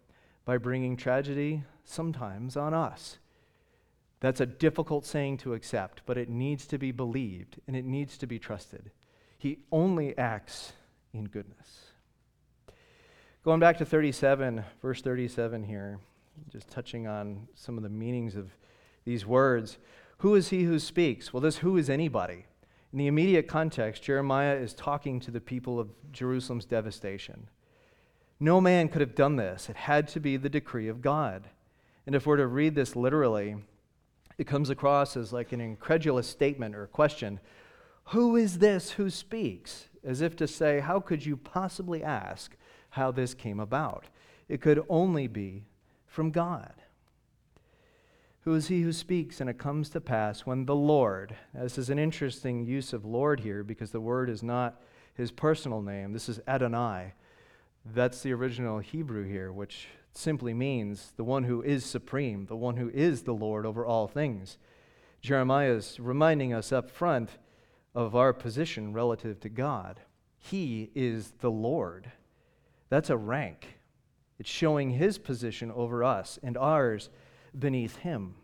by 0.44 0.58
bringing 0.58 0.98
tragedy 0.98 1.62
sometimes 1.84 2.54
on 2.54 2.74
us. 2.74 3.18
That's 4.20 4.42
a 4.42 4.46
difficult 4.46 5.06
saying 5.06 5.38
to 5.38 5.54
accept, 5.54 6.02
but 6.04 6.18
it 6.18 6.28
needs 6.28 6.66
to 6.66 6.76
be 6.76 6.92
believed 6.92 7.58
and 7.66 7.74
it 7.74 7.86
needs 7.86 8.18
to 8.18 8.26
be 8.26 8.38
trusted. 8.38 8.90
He 9.38 9.60
only 9.72 10.16
acts 10.18 10.74
in 11.14 11.24
goodness. 11.24 11.86
Going 13.42 13.60
back 13.60 13.78
to 13.78 13.86
37, 13.86 14.62
verse 14.82 15.00
37 15.00 15.64
here, 15.64 15.98
just 16.52 16.68
touching 16.68 17.06
on 17.06 17.48
some 17.54 17.78
of 17.78 17.82
the 17.82 17.88
meanings 17.88 18.36
of 18.36 18.50
these 19.06 19.24
words. 19.24 19.78
Who 20.20 20.34
is 20.34 20.50
he 20.50 20.64
who 20.64 20.78
speaks? 20.78 21.32
Well, 21.32 21.40
this 21.40 21.58
who 21.58 21.78
is 21.78 21.88
anybody. 21.88 22.44
In 22.92 22.98
the 22.98 23.06
immediate 23.06 23.48
context, 23.48 24.02
Jeremiah 24.02 24.54
is 24.54 24.74
talking 24.74 25.18
to 25.20 25.30
the 25.30 25.40
people 25.40 25.80
of 25.80 25.88
Jerusalem's 26.12 26.66
devastation. 26.66 27.48
No 28.38 28.60
man 28.60 28.90
could 28.90 29.00
have 29.00 29.14
done 29.14 29.36
this. 29.36 29.70
It 29.70 29.76
had 29.76 30.08
to 30.08 30.20
be 30.20 30.36
the 30.36 30.50
decree 30.50 30.88
of 30.88 31.00
God. 31.00 31.48
And 32.06 32.14
if 32.14 32.26
we're 32.26 32.36
to 32.36 32.46
read 32.46 32.74
this 32.74 32.94
literally, 32.94 33.56
it 34.36 34.46
comes 34.46 34.68
across 34.68 35.16
as 35.16 35.32
like 35.32 35.52
an 35.52 35.60
incredulous 35.62 36.28
statement 36.28 36.74
or 36.74 36.86
question 36.86 37.40
Who 38.04 38.36
is 38.36 38.58
this 38.58 38.92
who 38.92 39.08
speaks? 39.08 39.88
As 40.04 40.20
if 40.20 40.36
to 40.36 40.46
say, 40.46 40.80
How 40.80 41.00
could 41.00 41.24
you 41.24 41.38
possibly 41.38 42.04
ask 42.04 42.56
how 42.90 43.10
this 43.10 43.32
came 43.32 43.60
about? 43.60 44.04
It 44.50 44.60
could 44.60 44.84
only 44.90 45.28
be 45.28 45.64
from 46.06 46.30
God. 46.30 46.74
Who 48.44 48.54
is 48.54 48.68
he 48.68 48.80
who 48.80 48.92
speaks, 48.92 49.40
and 49.40 49.50
it 49.50 49.58
comes 49.58 49.90
to 49.90 50.00
pass 50.00 50.46
when 50.46 50.64
the 50.64 50.74
Lord, 50.74 51.36
this 51.52 51.76
is 51.76 51.90
an 51.90 51.98
interesting 51.98 52.64
use 52.64 52.94
of 52.94 53.04
Lord 53.04 53.40
here 53.40 53.62
because 53.62 53.90
the 53.90 54.00
word 54.00 54.30
is 54.30 54.42
not 54.42 54.80
his 55.12 55.30
personal 55.30 55.82
name. 55.82 56.14
This 56.14 56.28
is 56.28 56.40
Adonai. 56.48 57.12
That's 57.84 58.22
the 58.22 58.32
original 58.32 58.78
Hebrew 58.78 59.28
here, 59.28 59.52
which 59.52 59.88
simply 60.14 60.54
means 60.54 61.12
the 61.16 61.24
one 61.24 61.44
who 61.44 61.60
is 61.60 61.84
supreme, 61.84 62.46
the 62.46 62.56
one 62.56 62.78
who 62.78 62.88
is 62.88 63.22
the 63.22 63.34
Lord 63.34 63.66
over 63.66 63.84
all 63.84 64.08
things. 64.08 64.56
Jeremiah 65.20 65.72
is 65.72 66.00
reminding 66.00 66.54
us 66.54 66.72
up 66.72 66.90
front 66.90 67.30
of 67.94 68.16
our 68.16 68.32
position 68.32 68.94
relative 68.94 69.38
to 69.40 69.50
God. 69.50 70.00
He 70.38 70.90
is 70.94 71.32
the 71.40 71.50
Lord. 71.50 72.10
That's 72.88 73.10
a 73.10 73.18
rank. 73.18 73.76
It's 74.38 74.48
showing 74.48 74.92
his 74.92 75.18
position 75.18 75.70
over 75.70 76.02
us 76.02 76.38
and 76.42 76.56
ours 76.56 77.10
beneath 77.58 77.96
him. 77.96 78.34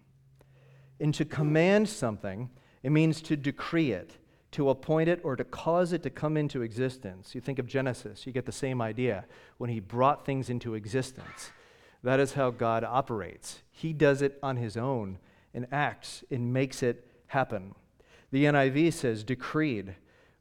And 1.01 1.15
to 1.15 1.25
command 1.25 1.89
something, 1.89 2.51
it 2.83 2.91
means 2.91 3.21
to 3.23 3.37
decree 3.37 3.93
it, 3.93 4.13
to 4.53 4.71
appoint 4.71 5.09
it, 5.09 5.21
or 5.25 5.37
to 5.37 5.45
cause 5.45 5.93
it 5.93 6.03
to 6.05 6.11
come 6.11 6.37
into 6.37 6.63
existence. 6.63 7.35
You 7.35 7.41
think 7.41 7.59
of 7.59 7.67
Genesis, 7.67 8.27
you 8.27 8.33
get 8.33 8.47
the 8.47 8.53
same 8.53 8.81
idea 8.81 9.27
when 9.59 9.71
he 9.71 9.81
brought 9.81 10.25
things 10.25 10.49
into 10.49 10.75
existence. 10.75 11.51
That 12.03 12.21
is 12.21 12.35
how 12.35 12.51
God 12.51 12.85
operates. 12.85 13.63
He 13.71 13.93
does 13.93 14.23
it 14.23 14.39
on 14.43 14.57
his 14.57 14.77
own 14.77 15.19
and 15.53 15.67
acts 15.73 16.25
and 16.31 16.53
makes 16.53 16.83
it 16.83 17.07
happen. 17.27 17.75
The 18.31 18.45
NIV 18.45 18.93
says 18.93 19.25
decreed, 19.25 19.95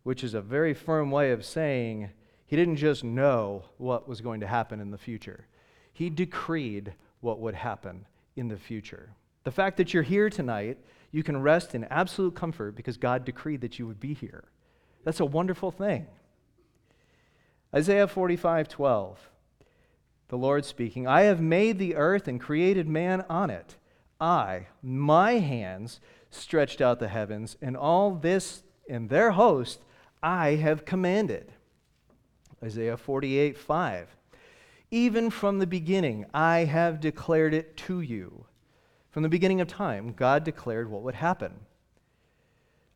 which 0.04 0.23
is 0.23 0.34
a 0.34 0.41
very 0.41 0.73
firm 0.73 1.12
way 1.12 1.32
of 1.32 1.45
saying 1.45 2.12
he 2.45 2.56
didn't 2.56 2.78
just 2.78 3.04
know 3.04 3.65
what 3.78 4.08
was 4.08 4.21
going 4.21 4.39
to 4.41 4.47
happen 4.47 4.80
in 4.80 4.91
the 4.91 4.97
future, 4.97 5.47
he 5.91 6.10
decreed 6.10 6.93
what 7.21 7.39
would 7.39 7.56
happen 7.56 8.06
in 8.35 8.47
the 8.47 8.57
future. 8.57 9.11
The 9.43 9.51
fact 9.51 9.77
that 9.77 9.93
you're 9.93 10.03
here 10.03 10.29
tonight, 10.29 10.77
you 11.11 11.23
can 11.23 11.41
rest 11.41 11.75
in 11.75 11.83
absolute 11.85 12.35
comfort 12.35 12.75
because 12.75 12.97
God 12.97 13.25
decreed 13.25 13.61
that 13.61 13.79
you 13.79 13.87
would 13.87 13.99
be 13.99 14.13
here. 14.13 14.45
That's 15.03 15.19
a 15.19 15.25
wonderful 15.25 15.71
thing. 15.71 16.07
Isaiah 17.73 18.07
45 18.07 18.67
12. 18.67 19.29
The 20.27 20.37
Lord 20.37 20.65
speaking, 20.65 21.07
I 21.07 21.21
have 21.21 21.39
made 21.39 21.77
the 21.77 21.95
earth 21.95 22.27
and 22.27 22.41
created 22.41 22.87
man 22.87 23.23
on 23.29 23.51
it. 23.51 23.75
I, 24.19 24.67
my 24.81 25.33
hands, 25.33 25.99
stretched 26.31 26.81
out 26.81 26.99
the 26.99 27.07
heavens, 27.07 27.57
and 27.61 27.77
all 27.77 28.11
this 28.15 28.63
and 28.89 29.09
their 29.09 29.31
host 29.31 29.81
I 30.23 30.51
have 30.55 30.85
commanded. 30.85 31.51
Isaiah 32.63 32.97
48 32.97 33.57
5. 33.57 34.15
Even 34.91 35.29
from 35.29 35.59
the 35.59 35.67
beginning, 35.67 36.25
I 36.33 36.59
have 36.59 36.99
declared 36.99 37.53
it 37.53 37.75
to 37.77 38.01
you. 38.01 38.45
From 39.09 39.23
the 39.23 39.29
beginning 39.29 39.61
of 39.61 39.67
time, 39.67 40.13
God 40.13 40.43
declared 40.43 40.89
what 40.89 41.01
would 41.01 41.15
happen. 41.15 41.53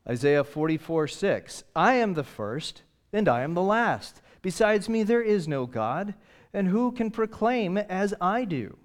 Isaiah 0.07 0.43
44 0.43 1.07
6 1.07 1.63
I 1.75 1.93
am 1.95 2.13
the 2.13 2.23
first, 2.23 2.83
and 3.13 3.27
I 3.27 3.41
am 3.41 3.53
the 3.53 3.61
last. 3.61 4.21
Besides 4.41 4.89
me, 4.89 5.03
there 5.03 5.21
is 5.21 5.47
no 5.47 5.65
God, 5.65 6.13
and 6.53 6.67
who 6.67 6.91
can 6.91 7.11
proclaim 7.11 7.77
as 7.77 8.13
I 8.19 8.45
do? 8.45 8.77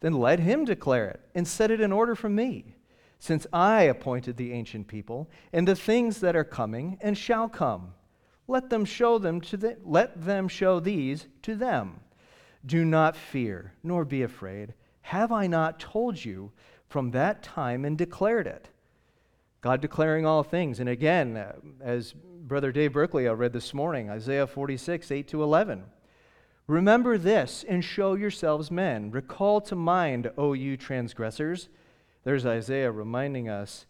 Then 0.00 0.14
let 0.14 0.40
him 0.40 0.64
declare 0.64 1.08
it, 1.08 1.20
and 1.34 1.46
set 1.46 1.70
it 1.70 1.80
in 1.80 1.92
order 1.92 2.14
for 2.14 2.28
me, 2.28 2.76
since 3.18 3.46
I 3.52 3.82
appointed 3.82 4.36
the 4.36 4.52
ancient 4.52 4.88
people, 4.88 5.30
and 5.52 5.68
the 5.68 5.76
things 5.76 6.20
that 6.20 6.36
are 6.36 6.44
coming 6.44 6.98
and 7.00 7.16
shall 7.16 7.48
come. 7.48 7.94
Let 8.48 8.70
them 8.70 8.84
show 8.84 9.18
them 9.18 9.40
to 9.42 9.56
the, 9.56 9.76
let 9.84 10.24
them 10.24 10.48
show 10.48 10.80
these 10.80 11.26
to 11.42 11.54
them. 11.54 12.00
Do 12.64 12.84
not 12.84 13.16
fear, 13.16 13.74
nor 13.82 14.04
be 14.04 14.22
afraid. 14.22 14.74
Have 15.02 15.32
I 15.32 15.46
not 15.46 15.80
told 15.80 16.24
you 16.24 16.52
from 16.88 17.10
that 17.12 17.42
time 17.42 17.84
and 17.84 17.96
declared 17.96 18.46
it? 18.46 18.68
God 19.60 19.80
declaring 19.80 20.26
all 20.26 20.42
things. 20.42 20.80
And 20.80 20.88
again, 20.88 21.36
uh, 21.36 21.52
as 21.80 22.12
Brother 22.12 22.72
Dave 22.72 22.92
Berkeley 22.92 23.28
read 23.28 23.52
this 23.52 23.74
morning, 23.74 24.10
Isaiah 24.10 24.46
46, 24.46 25.10
8 25.10 25.28
to 25.28 25.42
11. 25.42 25.84
Remember 26.66 27.18
this 27.18 27.64
and 27.68 27.84
show 27.84 28.14
yourselves 28.14 28.70
men. 28.70 29.10
Recall 29.10 29.60
to 29.62 29.74
mind, 29.74 30.30
O 30.38 30.52
you 30.52 30.76
transgressors. 30.76 31.68
There's 32.24 32.46
Isaiah 32.46 32.90
reminding 32.90 33.48
us 33.48 33.86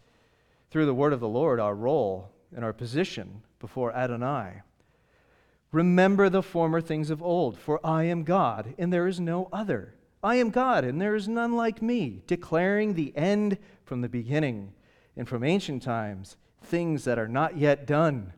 through 0.70 0.86
the 0.86 0.94
word 0.94 1.12
of 1.12 1.20
the 1.20 1.28
Lord 1.28 1.60
our 1.60 1.74
role 1.74 2.30
and 2.54 2.64
our 2.64 2.72
position 2.72 3.42
before 3.58 3.92
Adonai. 3.92 4.62
Remember 5.72 6.28
the 6.28 6.42
former 6.42 6.80
things 6.80 7.10
of 7.10 7.22
old, 7.22 7.58
for 7.58 7.80
I 7.84 8.04
am 8.04 8.24
God, 8.24 8.74
and 8.78 8.92
there 8.92 9.06
is 9.06 9.20
no 9.20 9.48
other. 9.52 9.94
I 10.22 10.36
am 10.36 10.50
God, 10.50 10.84
and 10.84 11.00
there 11.00 11.14
is 11.14 11.28
none 11.28 11.52
like 11.52 11.80
me, 11.80 12.22
declaring 12.26 12.94
the 12.94 13.16
end 13.16 13.56
from 13.84 14.00
the 14.00 14.08
beginning 14.08 14.72
and 15.16 15.28
from 15.28 15.44
ancient 15.44 15.82
times 15.82 16.36
things 16.62 17.04
that 17.04 17.18
are 17.18 17.28
not 17.28 17.56
yet 17.56 17.86
done, 17.86 18.32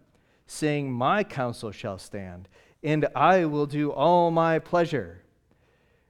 saying, 0.46 0.92
My 0.92 1.24
counsel 1.24 1.72
shall 1.72 1.98
stand, 1.98 2.48
and 2.82 3.08
I 3.16 3.46
will 3.46 3.66
do 3.66 3.90
all 3.90 4.30
my 4.30 4.58
pleasure. 4.58 5.22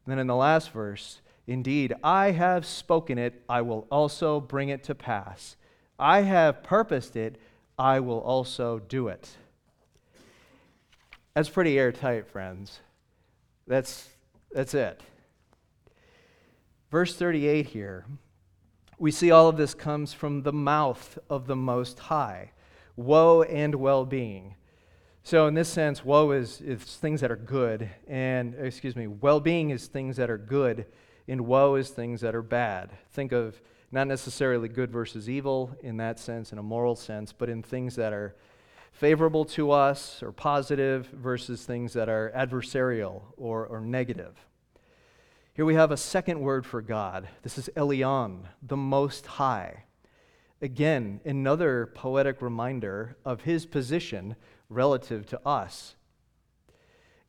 And 0.04 0.12
then 0.12 0.18
in 0.18 0.26
the 0.26 0.37
last 0.37 0.70
verse, 0.70 1.20
Indeed, 1.46 1.94
I 2.04 2.30
have 2.32 2.64
spoken 2.64 3.18
it, 3.18 3.42
I 3.48 3.62
will 3.62 3.87
also 3.90 4.40
bring 4.40 4.68
it 4.68 4.85
to 4.85 4.94
pass. 4.94 5.56
I 5.98 6.22
have 6.22 6.62
purposed 6.62 7.16
it, 7.16 7.40
I 7.78 8.00
will 8.00 8.20
also 8.20 8.78
do 8.78 9.08
it. 9.08 9.37
That's 11.35 11.49
pretty 11.49 11.79
airtight, 11.79 12.29
friends. 12.29 12.81
That's, 13.66 14.09
that's 14.51 14.75
it. 14.75 15.01
Verse 16.90 17.14
38 17.14 17.66
here 17.66 18.05
we 19.03 19.11
see 19.11 19.33
all 19.33 19.49
of 19.49 19.57
this 19.57 19.75
comes 19.75 20.12
from 20.12 20.42
the 20.42 20.53
mouth 20.53 21.18
of 21.29 21.49
the 21.49 21.57
Most 21.57 21.99
High 21.99 22.53
woe 22.95 23.42
and 23.42 23.75
well 23.75 24.05
being. 24.05 24.55
So, 25.25 25.49
in 25.49 25.55
this 25.55 25.68
sense, 25.68 26.05
woe 26.05 26.31
is, 26.31 26.61
is 26.61 26.79
things 26.85 27.21
that 27.21 27.33
are 27.33 27.37
good, 27.37 27.90
and, 28.07 28.55
excuse 28.55 28.95
me, 28.95 29.09
well 29.09 29.40
being 29.40 29.71
is 29.71 29.88
things 29.88 30.16
that 30.18 30.31
are 30.31 30.38
good, 30.38 30.87
and 31.27 31.40
woe 31.40 31.75
is 31.75 31.90
things 31.90 32.21
that 32.21 32.37
are 32.37 32.42
bad. 32.42 32.90
Think 33.11 33.33
of 33.33 33.61
not 33.90 34.07
necessarily 34.07 34.68
good 34.68 34.92
versus 34.92 35.29
evil 35.29 35.77
in 35.83 35.97
that 35.97 36.21
sense, 36.21 36.53
in 36.53 36.59
a 36.59 36.62
moral 36.62 36.95
sense, 36.95 37.33
but 37.33 37.49
in 37.49 37.61
things 37.61 37.97
that 37.97 38.12
are 38.12 38.37
favorable 38.92 39.44
to 39.44 39.72
us 39.72 40.22
or 40.22 40.31
positive 40.33 41.07
versus 41.09 41.64
things 41.64 41.92
that 41.94 42.09
are 42.09 42.33
adversarial 42.37 43.22
or, 43.37 43.66
or 43.66 43.81
negative. 43.81 44.37
Here 45.55 45.64
we 45.64 45.74
have 45.74 45.90
a 45.90 45.96
second 45.96 46.40
word 46.40 46.64
for 46.64 46.81
God. 46.81 47.28
This 47.42 47.59
is 47.59 47.68
Elyon, 47.76 48.44
the 48.62 48.76
Most 48.76 49.26
High. 49.26 49.85
Again, 50.62 51.20
another 51.24 51.90
poetic 51.94 52.40
reminder 52.40 53.16
of 53.24 53.42
his 53.42 53.66
position 53.66 54.37
relative 54.68 55.26
to 55.26 55.46
us. 55.46 55.96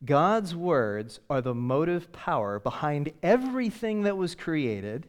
God's 0.06 0.56
words 0.56 1.20
are 1.30 1.42
the 1.42 1.56
motive 1.56 2.12
power 2.12 2.60
behind 2.60 3.12
everything 3.24 4.04
that 4.04 4.18
was 4.18 4.36
created, 4.36 5.08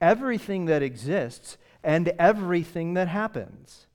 everything 0.00 0.66
that 0.66 0.82
exists, 0.82 1.56
and 1.82 2.08
everything 2.18 2.94
that 2.94 3.08
happens. 3.08 3.86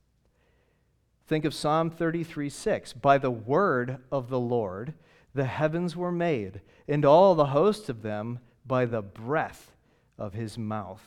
Think 1.28 1.44
of 1.44 1.52
Psalm 1.52 1.90
33 1.90 2.48
6. 2.48 2.94
By 2.94 3.18
the 3.18 3.30
word 3.30 3.98
of 4.10 4.30
the 4.30 4.40
Lord, 4.40 4.94
the 5.34 5.44
heavens 5.44 5.94
were 5.94 6.10
made, 6.10 6.62
and 6.88 7.04
all 7.04 7.34
the 7.34 7.46
hosts 7.46 7.90
of 7.90 8.00
them 8.00 8.38
by 8.66 8.86
the 8.86 9.02
breath 9.02 9.72
of 10.16 10.32
his 10.32 10.56
mouth. 10.56 11.06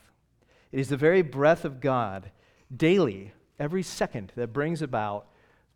It 0.72 0.80
is 0.80 0.90
the 0.90 0.98
very 0.98 1.24
breath 1.24 1.66
of 1.66 1.82
God 1.82 2.30
daily, 2.76 3.34
every 3.60 3.82
second, 3.82 4.32
that 4.36 4.54
brings 4.54 4.84
about 4.84 5.26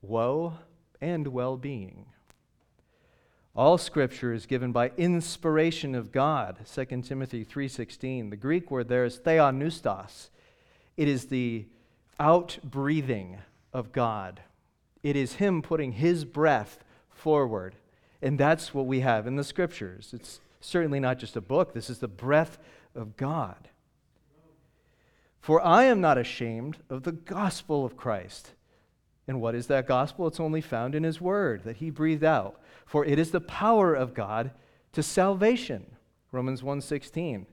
woe 0.04 0.54
and 1.02 1.28
well 1.30 1.58
being. 1.58 2.06
All 3.56 3.80
scripture 3.80 4.32
is 4.32 4.46
given 4.46 4.72
by 4.72 4.92
inspiration 4.96 5.96
of 5.96 6.12
God, 6.12 6.68
2 6.68 7.02
Timothy 7.02 7.44
3:16. 7.44 8.30
The 8.30 8.38
Greek 8.38 8.70
word 8.70 8.90
there 8.90 9.06
is 9.06 9.18
theopneustos. 9.18 10.30
It 10.98 11.08
is 11.08 11.30
the 11.30 11.66
outbreathing 12.20 13.40
of 13.76 13.92
God. 13.92 14.40
It 15.04 15.18
is 15.18 15.34
him 15.34 15.62
putting 15.62 15.92
his 15.92 16.24
breath 16.24 16.80
forward. 17.10 17.76
And 18.22 18.40
that's 18.40 18.74
what 18.74 18.86
we 18.86 19.02
have 19.02 19.28
in 19.28 19.36
the 19.36 19.44
scriptures. 19.44 20.12
It's 20.14 20.40
certainly 20.62 21.00
not 21.00 21.20
just 21.20 21.36
a 21.36 21.42
book, 21.42 21.74
this 21.74 21.90
is 21.90 22.00
the 22.00 22.08
breath 22.08 22.58
of 22.96 23.18
God. 23.18 23.68
For 25.42 25.62
I 25.62 25.84
am 25.84 26.00
not 26.00 26.18
ashamed 26.18 26.78
of 26.90 27.04
the 27.04 27.12
gospel 27.12 27.86
of 27.86 27.98
Christ. 27.98 28.54
And 29.28 29.42
what 29.42 29.56
is 29.56 29.68
that 29.68 29.88
gospel? 29.88 30.26
It's 30.26 30.40
only 30.40 30.62
found 30.62 30.96
in 30.96 31.04
his 31.04 31.20
word 31.20 31.66
that 31.66 31.78
he 31.78 31.90
breathed 31.90 32.24
out. 32.24 32.62
For 32.86 33.04
it 33.04 33.20
is 33.20 33.32
the 33.32 33.42
power 33.42 33.94
of 33.94 34.14
God 34.14 34.52
to 34.94 35.04
salvation. 35.04 35.98
Romans 36.32 36.64
1:16. 36.64 37.46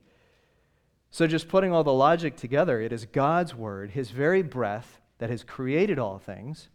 So 1.10 1.26
just 1.26 1.48
putting 1.48 1.72
all 1.72 1.84
the 1.84 1.92
logic 1.92 2.36
together, 2.36 2.80
it 2.80 2.92
is 2.92 3.06
God's 3.06 3.54
word, 3.54 3.90
his 3.90 4.10
very 4.10 4.42
breath 4.42 5.00
that 5.22 5.30
has 5.30 5.44
created 5.44 6.00
all 6.00 6.18
things, 6.18 6.68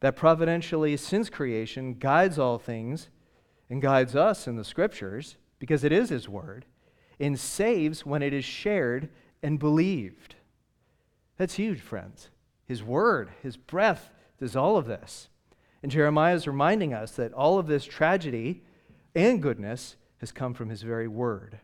that 0.00 0.14
providentially 0.14 0.98
since 0.98 1.30
creation 1.30 1.94
guides 1.94 2.38
all 2.38 2.58
things 2.58 3.08
and 3.70 3.80
guides 3.80 4.14
us 4.14 4.46
in 4.46 4.56
the 4.56 4.64
scriptures 4.64 5.38
because 5.58 5.82
it 5.82 5.90
is 5.90 6.10
His 6.10 6.28
word, 6.28 6.66
and 7.18 7.40
saves 7.40 8.04
when 8.04 8.22
it 8.22 8.34
is 8.34 8.44
shared 8.44 9.08
and 9.42 9.58
believed. 9.58 10.34
That's 11.38 11.54
huge, 11.54 11.80
friends. 11.80 12.28
His 12.66 12.82
word, 12.82 13.30
His 13.42 13.56
breath 13.56 14.10
does 14.38 14.54
all 14.54 14.76
of 14.76 14.84
this. 14.84 15.30
And 15.82 15.90
Jeremiah 15.90 16.34
is 16.34 16.46
reminding 16.46 16.92
us 16.92 17.12
that 17.12 17.32
all 17.32 17.58
of 17.58 17.66
this 17.66 17.86
tragedy 17.86 18.62
and 19.14 19.40
goodness 19.40 19.96
has 20.18 20.32
come 20.32 20.52
from 20.52 20.68
His 20.68 20.82
very 20.82 21.08
word. 21.08 21.60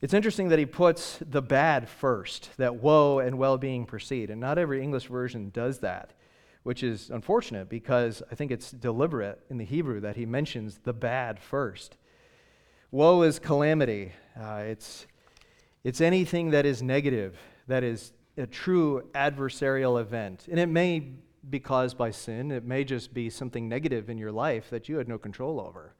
It's 0.00 0.14
interesting 0.14 0.48
that 0.50 0.58
he 0.58 0.66
puts 0.66 1.18
the 1.20 1.42
bad 1.42 1.88
first, 1.88 2.50
that 2.56 2.76
woe 2.76 3.18
and 3.18 3.38
well 3.38 3.58
being 3.58 3.84
precede. 3.84 4.30
And 4.30 4.40
not 4.40 4.58
every 4.58 4.82
English 4.82 5.06
version 5.06 5.50
does 5.50 5.80
that 5.80 6.12
which 6.68 6.82
is 6.82 7.08
unfortunate 7.08 7.66
because 7.70 8.22
I 8.30 8.34
think 8.34 8.50
it's 8.50 8.70
deliberate 8.70 9.40
in 9.48 9.56
the 9.56 9.64
Hebrew 9.64 10.00
that 10.00 10.16
he 10.16 10.26
mentions 10.26 10.78
the 10.84 10.92
bad 10.92 11.40
first. 11.40 11.96
Woe 12.90 13.22
is 13.22 13.38
calamity. 13.38 14.12
Uh, 14.38 14.64
it's, 14.66 15.06
it's 15.82 16.02
anything 16.02 16.50
that 16.50 16.66
is 16.66 16.82
negative, 16.82 17.38
that 17.68 17.84
is 17.84 18.12
a 18.36 18.46
true 18.46 19.08
adversarial 19.14 19.98
event. 19.98 20.46
And 20.50 20.60
it 20.60 20.68
may 20.68 21.10
be 21.48 21.58
caused 21.58 21.96
by 21.96 22.10
sin, 22.10 22.50
it 22.50 22.64
may 22.64 22.84
just 22.84 23.14
be 23.14 23.30
something 23.30 23.66
negative 23.66 24.10
in 24.10 24.18
your 24.18 24.30
life 24.30 24.68
that 24.68 24.90
you 24.90 24.98
had 24.98 25.08
no 25.08 25.16
control 25.16 25.60
over. 25.60 25.94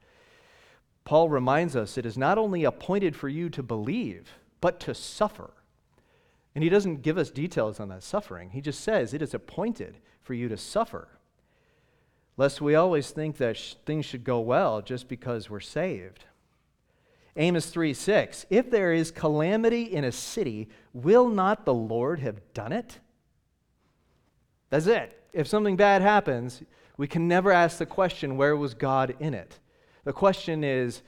Paul 1.09 1.27
reminds 1.27 1.75
us 1.75 1.97
it 1.97 2.05
is 2.05 2.19
not 2.19 2.37
only 2.37 2.63
appointed 2.63 3.15
for 3.15 3.29
you 3.29 3.49
to 3.49 3.63
believe, 3.63 4.31
but 4.61 4.79
to 4.81 4.93
suffer. 4.93 5.49
And 6.53 6.63
he 6.63 6.69
doesn't 6.69 7.01
give 7.01 7.17
us 7.17 7.31
details 7.31 7.79
on 7.79 7.89
that 7.89 8.03
suffering. 8.03 8.51
He 8.51 8.61
just 8.61 8.81
says 8.81 9.11
it 9.11 9.23
is 9.23 9.33
appointed 9.33 9.97
for 10.21 10.35
you 10.35 10.47
to 10.49 10.55
suffer. 10.55 11.07
Lest 12.37 12.61
we 12.61 12.75
always 12.75 13.09
think 13.09 13.37
that 13.37 13.57
sh- 13.57 13.73
things 13.87 14.05
should 14.05 14.23
go 14.23 14.39
well 14.39 14.83
just 14.83 15.07
because 15.07 15.49
we're 15.49 15.59
saved. 15.61 16.25
Amos 17.35 17.71
3 17.71 17.91
6. 17.95 18.45
If 18.51 18.69
there 18.69 18.93
is 18.93 19.09
calamity 19.09 19.81
in 19.91 20.03
a 20.03 20.11
city, 20.11 20.69
will 20.93 21.27
not 21.27 21.65
the 21.65 21.73
Lord 21.73 22.19
have 22.19 22.53
done 22.53 22.71
it? 22.71 22.99
That's 24.69 24.85
it. 24.85 25.19
If 25.33 25.47
something 25.47 25.75
bad 25.75 26.03
happens, 26.03 26.61
we 26.97 27.07
can 27.07 27.27
never 27.27 27.51
ask 27.51 27.79
the 27.79 27.87
question, 27.87 28.37
where 28.37 28.55
was 28.55 28.75
God 28.75 29.15
in 29.19 29.33
it? 29.33 29.57
The 30.09 30.13
question 30.13 30.63
is, 30.63 31.03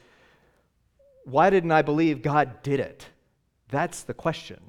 why 1.26 1.50
didn't 1.50 1.72
I 1.72 1.82
believe 1.82 2.22
God 2.22 2.62
did 2.62 2.80
it? 2.80 3.08
That's 3.70 4.04
the 4.04 4.14
question. 4.14 4.60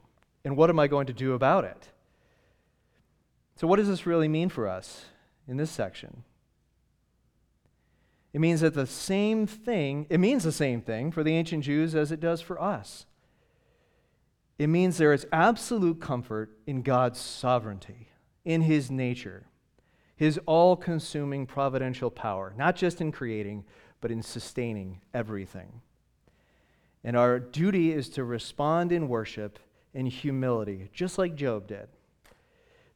And 0.43 0.57
what 0.57 0.71
am 0.71 0.79
I 0.79 0.87
going 0.87 1.07
to 1.09 1.13
do 1.13 1.35
about 1.35 1.65
it? 1.67 1.89
So, 3.57 3.67
what 3.67 3.77
does 3.77 3.89
this 3.89 4.07
really 4.07 4.29
mean 4.29 4.49
for 4.49 4.67
us 4.67 5.05
in 5.47 5.59
this 5.59 5.71
section? 5.71 6.25
It 8.33 8.41
means 8.41 8.63
that 8.63 8.73
the 8.73 8.87
same 8.87 9.47
thing, 9.47 10.07
it 10.09 10.19
means 10.19 10.45
the 10.45 10.51
same 10.51 10.81
thing 10.81 11.13
for 11.13 11.23
the 11.23 11.37
ancient 11.37 11.65
Jews 11.65 11.95
as 11.95 12.11
it 12.11 12.19
does 12.19 12.41
for 12.41 12.59
us. 12.59 13.05
It 14.59 14.69
means 14.69 14.97
there 14.97 15.13
is 15.13 15.27
absolute 15.31 16.01
comfort 16.01 16.57
in 16.67 16.81
God's 16.81 17.21
sovereignty, 17.21 18.09
in 18.47 18.63
his 18.63 18.91
nature, 18.91 19.45
his 20.17 20.41
all 20.47 20.75
consuming 20.75 21.45
providential 21.45 22.11
power, 22.11 22.55
not 22.57 22.77
just 22.77 23.03
in 23.03 23.13
creating, 23.13 23.67
but 24.03 24.11
in 24.11 24.23
sustaining 24.23 25.01
everything. 25.15 25.81
And 27.03 27.17
our 27.17 27.39
duty 27.39 27.93
is 27.93 28.11
to 28.11 28.25
respond 28.25 28.93
in 28.93 29.09
worship 29.09 29.59
and 29.95 30.07
humility, 30.07 30.91
just 30.93 31.17
like 31.17 31.35
Job 31.35 31.67
did. 31.67 31.89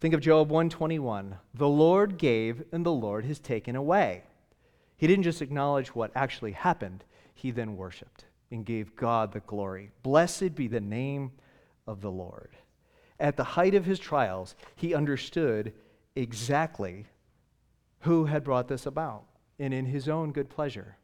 Think 0.00 0.12
of 0.12 0.20
Job 0.20 0.50
121. 0.50 1.36
The 1.54 1.68
Lord 1.68 2.18
gave, 2.18 2.62
and 2.72 2.84
the 2.84 2.92
Lord 2.92 3.24
has 3.24 3.38
taken 3.38 3.74
away. 3.74 4.24
He 4.98 5.06
didn't 5.06 5.22
just 5.22 5.40
acknowledge 5.40 5.94
what 5.94 6.10
actually 6.14 6.52
happened, 6.52 7.04
he 7.34 7.50
then 7.50 7.76
worshiped 7.76 8.26
and 8.50 8.64
gave 8.64 8.96
God 8.96 9.32
the 9.32 9.40
glory. 9.40 9.90
Blessed 10.02 10.54
be 10.54 10.68
the 10.68 10.80
name 10.80 11.32
of 11.86 12.00
the 12.00 12.10
Lord. 12.10 12.56
At 13.18 13.36
the 13.36 13.44
height 13.44 13.74
of 13.74 13.84
his 13.84 13.98
trials, 13.98 14.54
he 14.74 14.94
understood 14.94 15.72
exactly 16.14 17.06
who 18.00 18.26
had 18.26 18.44
brought 18.44 18.68
this 18.68 18.86
about, 18.86 19.24
and 19.58 19.72
in 19.72 19.86
his 19.86 20.08
own 20.08 20.32
good 20.32 20.48
pleasure, 20.48 20.96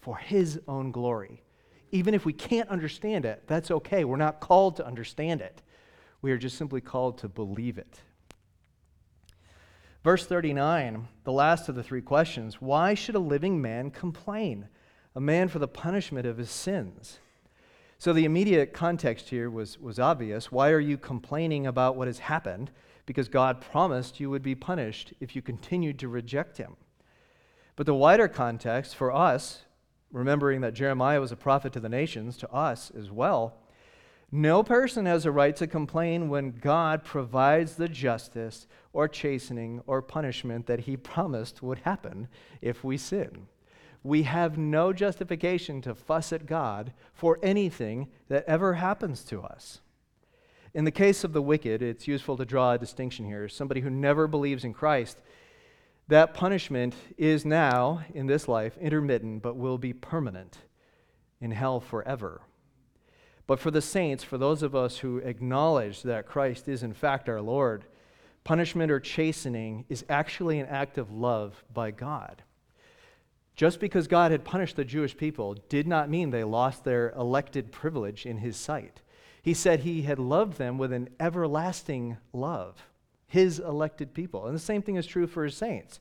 for 0.00 0.16
his 0.16 0.60
own 0.66 0.90
glory. 0.90 1.42
Even 1.90 2.14
if 2.14 2.24
we 2.24 2.32
can't 2.32 2.68
understand 2.68 3.24
it, 3.24 3.42
that's 3.46 3.70
okay. 3.70 4.04
We're 4.04 4.16
not 4.16 4.40
called 4.40 4.76
to 4.76 4.86
understand 4.86 5.40
it, 5.40 5.62
we 6.20 6.32
are 6.32 6.38
just 6.38 6.56
simply 6.56 6.80
called 6.80 7.18
to 7.18 7.28
believe 7.28 7.78
it. 7.78 8.00
Verse 10.04 10.26
39, 10.26 11.06
the 11.22 11.32
last 11.32 11.68
of 11.68 11.76
the 11.76 11.82
three 11.82 12.02
questions 12.02 12.60
why 12.60 12.94
should 12.94 13.14
a 13.14 13.20
living 13.20 13.60
man 13.60 13.90
complain? 13.90 14.68
A 15.14 15.20
man 15.20 15.48
for 15.48 15.58
the 15.58 15.68
punishment 15.68 16.26
of 16.26 16.38
his 16.38 16.50
sins. 16.50 17.18
So 17.98 18.12
the 18.12 18.24
immediate 18.24 18.72
context 18.72 19.28
here 19.28 19.48
was, 19.48 19.78
was 19.78 20.00
obvious. 20.00 20.50
Why 20.50 20.70
are 20.70 20.80
you 20.80 20.98
complaining 20.98 21.68
about 21.68 21.94
what 21.94 22.08
has 22.08 22.18
happened? 22.18 22.72
Because 23.06 23.28
God 23.28 23.60
promised 23.60 24.18
you 24.18 24.28
would 24.30 24.42
be 24.42 24.56
punished 24.56 25.12
if 25.20 25.36
you 25.36 25.42
continued 25.42 26.00
to 26.00 26.08
reject 26.08 26.56
him. 26.56 26.76
But 27.82 27.86
the 27.86 27.94
wider 27.96 28.28
context 28.28 28.94
for 28.94 29.12
us, 29.12 29.62
remembering 30.12 30.60
that 30.60 30.72
Jeremiah 30.72 31.20
was 31.20 31.32
a 31.32 31.36
prophet 31.36 31.72
to 31.72 31.80
the 31.80 31.88
nations, 31.88 32.36
to 32.36 32.52
us 32.52 32.92
as 32.96 33.10
well, 33.10 33.56
no 34.30 34.62
person 34.62 35.04
has 35.06 35.26
a 35.26 35.32
right 35.32 35.56
to 35.56 35.66
complain 35.66 36.28
when 36.28 36.52
God 36.52 37.02
provides 37.02 37.74
the 37.74 37.88
justice 37.88 38.68
or 38.92 39.08
chastening 39.08 39.82
or 39.88 40.00
punishment 40.00 40.68
that 40.68 40.78
he 40.78 40.96
promised 40.96 41.60
would 41.60 41.80
happen 41.80 42.28
if 42.60 42.84
we 42.84 42.96
sin. 42.96 43.48
We 44.04 44.22
have 44.22 44.56
no 44.56 44.92
justification 44.92 45.82
to 45.82 45.96
fuss 45.96 46.32
at 46.32 46.46
God 46.46 46.92
for 47.12 47.40
anything 47.42 48.06
that 48.28 48.44
ever 48.46 48.74
happens 48.74 49.24
to 49.24 49.42
us. 49.42 49.80
In 50.72 50.84
the 50.84 50.92
case 50.92 51.24
of 51.24 51.32
the 51.32 51.42
wicked, 51.42 51.82
it's 51.82 52.06
useful 52.06 52.36
to 52.36 52.44
draw 52.44 52.74
a 52.74 52.78
distinction 52.78 53.26
here. 53.26 53.48
Somebody 53.48 53.80
who 53.80 53.90
never 53.90 54.28
believes 54.28 54.62
in 54.62 54.72
Christ, 54.72 55.18
that 56.08 56.34
punishment 56.34 56.94
is 57.16 57.44
now, 57.44 58.04
in 58.12 58.26
this 58.26 58.48
life, 58.48 58.76
intermittent, 58.78 59.42
but 59.42 59.56
will 59.56 59.78
be 59.78 59.92
permanent 59.92 60.58
in 61.40 61.50
hell 61.50 61.80
forever. 61.80 62.42
But 63.46 63.60
for 63.60 63.70
the 63.70 63.82
saints, 63.82 64.22
for 64.24 64.38
those 64.38 64.62
of 64.62 64.74
us 64.74 64.98
who 64.98 65.18
acknowledge 65.18 66.02
that 66.02 66.26
Christ 66.26 66.68
is 66.68 66.82
in 66.82 66.92
fact 66.92 67.28
our 67.28 67.40
Lord, 67.40 67.84
punishment 68.44 68.90
or 68.90 69.00
chastening 69.00 69.84
is 69.88 70.04
actually 70.08 70.58
an 70.58 70.66
act 70.66 70.98
of 70.98 71.12
love 71.12 71.64
by 71.72 71.90
God. 71.90 72.42
Just 73.54 73.80
because 73.80 74.06
God 74.08 74.30
had 74.30 74.44
punished 74.44 74.76
the 74.76 74.84
Jewish 74.84 75.16
people 75.16 75.56
did 75.68 75.86
not 75.86 76.08
mean 76.08 76.30
they 76.30 76.44
lost 76.44 76.84
their 76.84 77.10
elected 77.10 77.70
privilege 77.70 78.24
in 78.24 78.38
his 78.38 78.56
sight. 78.56 79.02
He 79.42 79.54
said 79.54 79.80
he 79.80 80.02
had 80.02 80.18
loved 80.18 80.56
them 80.56 80.78
with 80.78 80.92
an 80.92 81.10
everlasting 81.20 82.16
love, 82.32 82.82
his 83.32 83.58
elected 83.58 84.12
people. 84.12 84.46
And 84.46 84.54
the 84.54 84.60
same 84.60 84.82
thing 84.82 84.96
is 84.96 85.06
true 85.06 85.26
for 85.26 85.44
his 85.44 85.56
saints. 85.56 86.00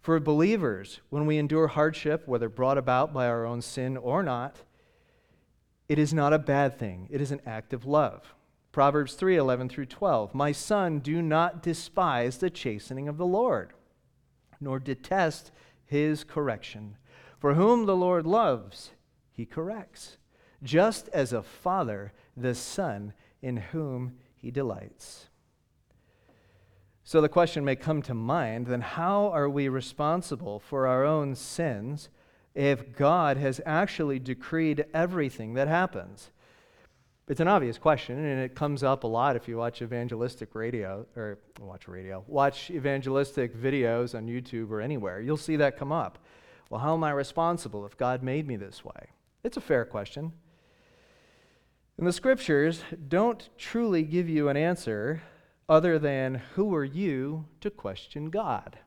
For 0.00 0.20
believers, 0.20 1.00
when 1.10 1.26
we 1.26 1.36
endure 1.36 1.66
hardship, 1.66 2.28
whether 2.28 2.48
brought 2.48 2.78
about 2.78 3.12
by 3.12 3.26
our 3.26 3.44
own 3.44 3.60
sin 3.60 3.96
or 3.96 4.22
not, 4.22 4.58
it 5.88 5.98
is 5.98 6.14
not 6.14 6.32
a 6.32 6.38
bad 6.38 6.78
thing. 6.78 7.08
It 7.10 7.20
is 7.20 7.32
an 7.32 7.40
act 7.44 7.72
of 7.72 7.86
love. 7.86 8.36
Proverbs 8.70 9.14
3 9.14 9.36
11 9.36 9.68
through 9.68 9.86
12. 9.86 10.32
My 10.32 10.52
son, 10.52 11.00
do 11.00 11.20
not 11.20 11.60
despise 11.60 12.38
the 12.38 12.50
chastening 12.50 13.08
of 13.08 13.18
the 13.18 13.26
Lord, 13.26 13.72
nor 14.60 14.78
detest 14.78 15.50
his 15.86 16.22
correction. 16.22 16.98
For 17.40 17.54
whom 17.54 17.84
the 17.84 17.96
Lord 17.96 18.28
loves, 18.28 18.92
he 19.32 19.44
corrects, 19.44 20.18
just 20.62 21.08
as 21.08 21.32
a 21.32 21.42
father 21.42 22.12
the 22.36 22.54
son 22.54 23.12
in 23.42 23.56
whom 23.56 24.12
he 24.36 24.52
delights. 24.52 25.28
So 27.08 27.22
the 27.22 27.28
question 27.30 27.64
may 27.64 27.74
come 27.74 28.02
to 28.02 28.12
mind 28.12 28.66
then, 28.66 28.82
how 28.82 29.28
are 29.28 29.48
we 29.48 29.70
responsible 29.70 30.60
for 30.60 30.86
our 30.86 31.06
own 31.06 31.34
sins? 31.34 32.10
if 32.54 32.94
God 32.94 33.38
has 33.38 33.62
actually 33.64 34.18
decreed 34.18 34.84
everything 34.92 35.54
that 35.54 35.68
happens? 35.68 36.30
It's 37.28 37.40
an 37.40 37.48
obvious 37.48 37.78
question, 37.78 38.22
and 38.22 38.42
it 38.42 38.54
comes 38.54 38.82
up 38.82 39.04
a 39.04 39.06
lot 39.06 39.36
if 39.36 39.48
you 39.48 39.56
watch 39.56 39.80
evangelistic 39.80 40.54
radio, 40.54 41.06
or 41.16 41.38
watch 41.58 41.88
radio, 41.88 42.24
watch 42.26 42.70
evangelistic 42.70 43.56
videos 43.56 44.14
on 44.14 44.26
YouTube 44.26 44.70
or 44.70 44.82
anywhere. 44.82 45.22
You'll 45.22 45.38
see 45.38 45.56
that 45.56 45.78
come 45.78 45.92
up. 45.92 46.18
Well, 46.68 46.82
how 46.82 46.92
am 46.92 47.04
I 47.04 47.12
responsible 47.12 47.86
if 47.86 47.96
God 47.96 48.22
made 48.22 48.46
me 48.46 48.56
this 48.56 48.84
way? 48.84 49.08
It's 49.44 49.56
a 49.56 49.62
fair 49.62 49.86
question. 49.86 50.32
And 51.96 52.06
the 52.06 52.12
scriptures 52.12 52.82
don't 53.08 53.48
truly 53.56 54.02
give 54.02 54.28
you 54.28 54.50
an 54.50 54.58
answer 54.58 55.22
other 55.68 55.98
than 55.98 56.36
who 56.54 56.74
are 56.74 56.84
you 56.84 57.44
to 57.60 57.70
question 57.70 58.30
God? 58.30 58.78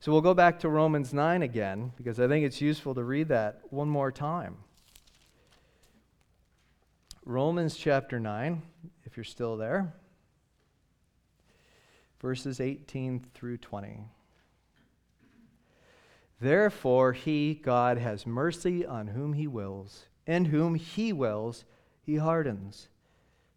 So 0.00 0.10
we'll 0.10 0.20
go 0.20 0.34
back 0.34 0.58
to 0.60 0.68
Romans 0.68 1.14
9 1.14 1.42
again 1.42 1.92
because 1.96 2.18
I 2.18 2.26
think 2.26 2.44
it's 2.44 2.60
useful 2.60 2.94
to 2.96 3.04
read 3.04 3.28
that 3.28 3.60
one 3.70 3.88
more 3.88 4.10
time. 4.10 4.56
Romans 7.24 7.76
chapter 7.76 8.18
9, 8.18 8.62
if 9.04 9.16
you're 9.16 9.22
still 9.22 9.56
there, 9.56 9.94
verses 12.20 12.60
18 12.60 13.24
through 13.32 13.58
20. 13.58 14.00
Therefore, 16.40 17.12
he, 17.12 17.54
God, 17.54 17.98
has 17.98 18.26
mercy 18.26 18.84
on 18.84 19.06
whom 19.06 19.34
he 19.34 19.46
wills, 19.46 20.06
and 20.26 20.48
whom 20.48 20.74
he 20.74 21.12
wills, 21.12 21.64
he 22.04 22.16
hardens. 22.16 22.88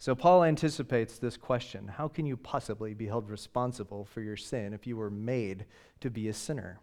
So 0.06 0.14
Paul 0.14 0.44
anticipates 0.44 1.18
this 1.18 1.36
question 1.36 1.88
How 1.88 2.08
can 2.08 2.28
you 2.28 2.38
possibly 2.38 2.94
be 2.94 3.08
held 3.08 3.28
responsible 3.28 4.06
for 4.06 4.22
your 4.22 4.38
sin 4.38 4.72
if 4.72 4.86
you 4.86 4.98
were 4.98 5.10
made 5.10 5.66
to 6.00 6.12
be 6.12 6.28
a 6.28 6.34
sinner? 6.34 6.80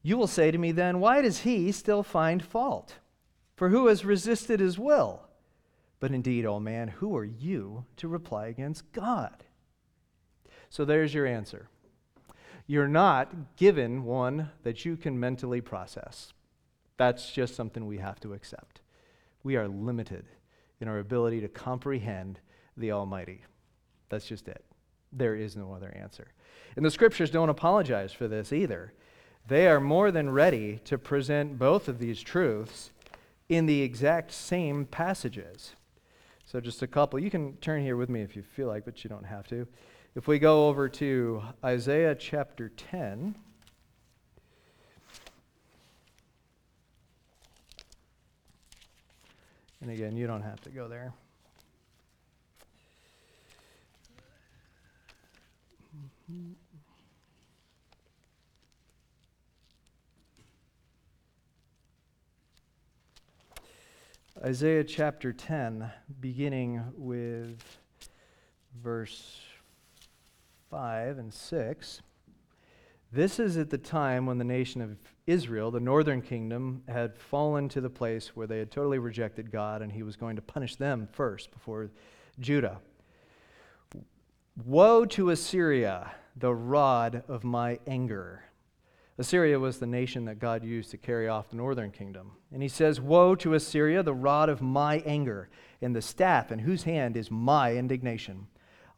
You 0.00 0.16
will 0.16 0.28
say 0.28 0.52
to 0.52 0.58
me 0.58 0.70
then, 0.70 1.00
Why 1.00 1.22
does 1.22 1.40
he 1.40 1.72
still 1.72 2.04
find 2.04 2.40
fault? 2.40 2.98
For 3.56 3.70
who 3.70 3.88
has 3.88 4.04
resisted 4.04 4.60
his 4.60 4.78
will? 4.78 5.22
But 5.98 6.12
indeed, 6.12 6.46
O 6.46 6.54
oh 6.54 6.60
man, 6.60 6.86
who 6.86 7.16
are 7.16 7.24
you 7.24 7.84
to 7.96 8.06
reply 8.06 8.46
against 8.46 8.92
God? 8.92 9.42
So 10.70 10.84
there's 10.84 11.14
your 11.14 11.26
answer. 11.26 11.68
You're 12.68 12.86
not 12.86 13.56
given 13.56 14.04
one 14.04 14.50
that 14.62 14.84
you 14.84 14.96
can 14.96 15.18
mentally 15.18 15.60
process. 15.60 16.32
That's 16.96 17.32
just 17.32 17.56
something 17.56 17.88
we 17.88 17.98
have 17.98 18.20
to 18.20 18.34
accept. 18.34 18.82
We 19.42 19.56
are 19.56 19.66
limited 19.66 20.26
in 20.82 20.88
our 20.88 20.98
ability 20.98 21.40
to 21.40 21.48
comprehend 21.48 22.40
the 22.76 22.92
Almighty. 22.92 23.44
That's 24.08 24.26
just 24.26 24.48
it. 24.48 24.64
There 25.12 25.36
is 25.36 25.56
no 25.56 25.72
other 25.72 25.94
answer. 25.96 26.26
And 26.76 26.84
the 26.84 26.90
scriptures 26.90 27.30
don't 27.30 27.48
apologize 27.48 28.12
for 28.12 28.28
this 28.28 28.52
either. 28.52 28.92
They 29.46 29.66
are 29.68 29.80
more 29.80 30.10
than 30.10 30.30
ready 30.30 30.80
to 30.84 30.98
present 30.98 31.58
both 31.58 31.88
of 31.88 31.98
these 31.98 32.20
truths 32.20 32.92
in 33.48 33.66
the 33.66 33.82
exact 33.82 34.32
same 34.32 34.84
passages. 34.84 35.74
So, 36.44 36.60
just 36.60 36.82
a 36.82 36.86
couple. 36.86 37.18
You 37.18 37.30
can 37.30 37.56
turn 37.56 37.82
here 37.82 37.96
with 37.96 38.08
me 38.08 38.20
if 38.20 38.36
you 38.36 38.42
feel 38.42 38.68
like, 38.68 38.84
but 38.84 39.02
you 39.04 39.10
don't 39.10 39.24
have 39.24 39.46
to. 39.48 39.66
If 40.14 40.28
we 40.28 40.38
go 40.38 40.68
over 40.68 40.88
to 40.88 41.42
Isaiah 41.64 42.14
chapter 42.14 42.68
10. 42.68 43.34
And 49.82 49.90
again, 49.90 50.16
you 50.16 50.28
don't 50.28 50.42
have 50.42 50.60
to 50.60 50.70
go 50.70 50.86
there. 50.86 51.12
Isaiah 64.44 64.84
chapter 64.84 65.32
10, 65.32 65.90
beginning 66.20 66.82
with 66.96 67.60
verse 68.82 69.40
5 70.70 71.18
and 71.18 71.34
6. 71.34 72.02
This 73.12 73.40
is 73.40 73.56
at 73.56 73.70
the 73.70 73.78
time 73.78 74.26
when 74.26 74.38
the 74.38 74.44
nation 74.44 74.80
of 74.80 74.96
Israel, 75.26 75.70
the 75.70 75.80
northern 75.80 76.20
kingdom, 76.20 76.82
had 76.88 77.16
fallen 77.16 77.68
to 77.70 77.80
the 77.80 77.90
place 77.90 78.34
where 78.34 78.46
they 78.46 78.58
had 78.58 78.70
totally 78.70 78.98
rejected 78.98 79.50
God, 79.50 79.82
and 79.82 79.92
he 79.92 80.02
was 80.02 80.16
going 80.16 80.36
to 80.36 80.42
punish 80.42 80.76
them 80.76 81.08
first 81.12 81.52
before 81.52 81.90
Judah. 82.40 82.80
Woe 84.64 85.04
to 85.06 85.30
Assyria, 85.30 86.12
the 86.36 86.54
rod 86.54 87.22
of 87.28 87.44
my 87.44 87.78
anger. 87.86 88.44
Assyria 89.18 89.58
was 89.58 89.78
the 89.78 89.86
nation 89.86 90.24
that 90.24 90.38
God 90.38 90.64
used 90.64 90.90
to 90.90 90.96
carry 90.96 91.28
off 91.28 91.50
the 91.50 91.56
northern 91.56 91.90
kingdom. 91.90 92.32
And 92.52 92.62
he 92.62 92.68
says, 92.68 93.00
Woe 93.00 93.34
to 93.36 93.54
Assyria, 93.54 94.02
the 94.02 94.14
rod 94.14 94.48
of 94.48 94.60
my 94.60 94.98
anger, 95.06 95.48
and 95.80 95.94
the 95.94 96.02
staff 96.02 96.50
in 96.50 96.58
whose 96.60 96.82
hand 96.82 97.16
is 97.16 97.30
my 97.30 97.74
indignation. 97.76 98.48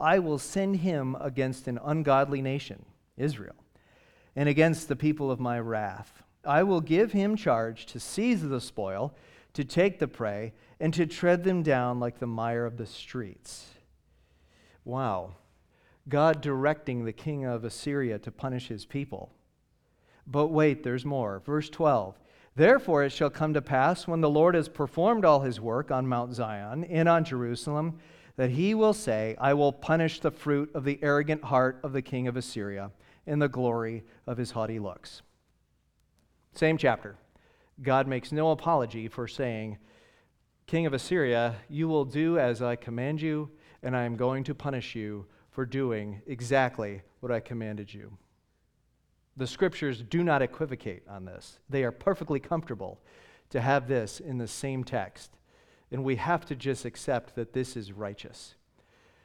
I 0.00 0.18
will 0.18 0.38
send 0.38 0.76
him 0.76 1.16
against 1.20 1.68
an 1.68 1.78
ungodly 1.84 2.42
nation, 2.42 2.84
Israel, 3.16 3.56
and 4.36 4.48
against 4.48 4.88
the 4.88 4.96
people 4.96 5.30
of 5.30 5.40
my 5.40 5.58
wrath. 5.58 6.22
I 6.44 6.62
will 6.62 6.80
give 6.80 7.12
him 7.12 7.36
charge 7.36 7.86
to 7.86 8.00
seize 8.00 8.42
the 8.42 8.60
spoil, 8.60 9.14
to 9.54 9.64
take 9.64 9.98
the 9.98 10.08
prey, 10.08 10.52
and 10.80 10.92
to 10.94 11.06
tread 11.06 11.44
them 11.44 11.62
down 11.62 12.00
like 12.00 12.18
the 12.18 12.26
mire 12.26 12.66
of 12.66 12.76
the 12.76 12.86
streets. 12.86 13.66
Wow. 14.84 15.36
God 16.08 16.40
directing 16.40 17.04
the 17.04 17.12
king 17.12 17.44
of 17.44 17.64
Assyria 17.64 18.18
to 18.18 18.30
punish 18.30 18.68
his 18.68 18.84
people. 18.84 19.32
But 20.26 20.48
wait, 20.48 20.82
there's 20.82 21.04
more. 21.04 21.40
Verse 21.40 21.70
12. 21.70 22.18
Therefore 22.56 23.04
it 23.04 23.10
shall 23.10 23.30
come 23.30 23.54
to 23.54 23.62
pass 23.62 24.06
when 24.06 24.20
the 24.20 24.30
Lord 24.30 24.54
has 24.54 24.68
performed 24.68 25.24
all 25.24 25.40
his 25.40 25.60
work 25.60 25.90
on 25.90 26.06
Mount 26.06 26.34
Zion 26.34 26.84
and 26.84 27.08
on 27.08 27.24
Jerusalem 27.24 27.98
that 28.36 28.50
he 28.50 28.74
will 28.74 28.92
say, 28.92 29.36
I 29.40 29.54
will 29.54 29.72
punish 29.72 30.20
the 30.20 30.30
fruit 30.30 30.70
of 30.74 30.84
the 30.84 30.98
arrogant 31.02 31.44
heart 31.44 31.78
of 31.82 31.92
the 31.92 32.02
king 32.02 32.28
of 32.28 32.36
Assyria 32.36 32.90
in 33.26 33.38
the 33.38 33.48
glory 33.48 34.04
of 34.26 34.37
his 34.37 34.52
haughty 34.52 34.78
looks. 34.78 35.22
Same 36.54 36.78
chapter. 36.78 37.16
God 37.82 38.06
makes 38.06 38.32
no 38.32 38.50
apology 38.50 39.08
for 39.08 39.26
saying, 39.26 39.78
King 40.66 40.87
of 40.87 40.94
Assyria, 40.94 41.56
you 41.68 41.88
will 41.88 42.04
do 42.04 42.38
as 42.38 42.62
I 42.62 42.76
command 42.76 43.20
you, 43.20 43.50
and 43.82 43.96
I 43.96 44.04
am 44.04 44.16
going 44.16 44.44
to 44.44 44.54
punish 44.54 44.94
you 44.94 45.26
for 45.50 45.66
doing 45.66 46.22
exactly 46.26 47.02
what 47.20 47.32
I 47.32 47.40
commanded 47.40 47.92
you. 47.92 48.16
The 49.37 49.46
scriptures 49.46 50.02
do 50.02 50.22
not 50.22 50.42
equivocate 50.42 51.02
on 51.08 51.24
this. 51.24 51.58
They 51.68 51.84
are 51.84 51.92
perfectly 51.92 52.40
comfortable 52.40 53.00
to 53.50 53.60
have 53.60 53.88
this 53.88 54.20
in 54.20 54.38
the 54.38 54.48
same 54.48 54.84
text. 54.84 55.32
And 55.90 56.04
we 56.04 56.16
have 56.16 56.46
to 56.46 56.56
just 56.56 56.84
accept 56.84 57.34
that 57.34 57.52
this 57.52 57.76
is 57.76 57.92
righteous. 57.92 58.54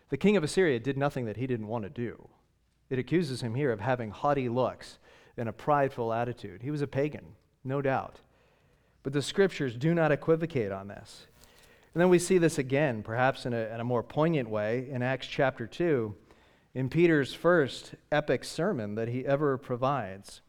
The 0.09 0.17
king 0.17 0.35
of 0.35 0.43
Assyria 0.43 0.79
did 0.79 0.97
nothing 0.97 1.25
that 1.25 1.37
he 1.37 1.47
didn't 1.47 1.67
want 1.67 1.83
to 1.83 1.89
do. 1.89 2.27
It 2.89 2.99
accuses 2.99 3.41
him 3.41 3.55
here 3.55 3.71
of 3.71 3.79
having 3.79 4.11
haughty 4.11 4.49
looks 4.49 4.97
and 5.37 5.47
a 5.47 5.53
prideful 5.53 6.11
attitude. 6.11 6.61
He 6.63 6.71
was 6.71 6.81
a 6.81 6.87
pagan, 6.87 7.25
no 7.63 7.81
doubt. 7.81 8.19
But 9.03 9.13
the 9.13 9.21
scriptures 9.21 9.75
do 9.75 9.93
not 9.93 10.11
equivocate 10.11 10.71
on 10.71 10.87
this. 10.87 11.27
And 11.93 12.01
then 12.01 12.09
we 12.09 12.19
see 12.19 12.37
this 12.37 12.57
again, 12.57 13.03
perhaps 13.03 13.45
in 13.45 13.53
a, 13.53 13.73
in 13.73 13.79
a 13.79 13.83
more 13.83 14.03
poignant 14.03 14.49
way, 14.49 14.87
in 14.89 15.01
Acts 15.01 15.27
chapter 15.27 15.65
2 15.65 16.15
in 16.75 16.89
Peter's 16.89 17.33
first 17.33 17.95
epic 18.11 18.43
sermon 18.43 18.95
that 18.95 19.07
he 19.07 19.25
ever 19.25 19.57
provides. 19.57 20.41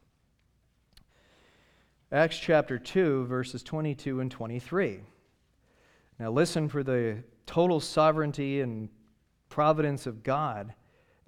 Acts 2.12 2.38
chapter 2.38 2.78
2, 2.78 3.26
verses 3.26 3.62
22 3.62 4.20
and 4.20 4.30
23. 4.30 5.00
Now, 6.18 6.30
listen 6.30 6.68
for 6.68 6.82
the 6.82 7.22
total 7.46 7.80
sovereignty 7.80 8.60
and 8.60 8.90
providence 9.48 10.06
of 10.06 10.22
God 10.22 10.74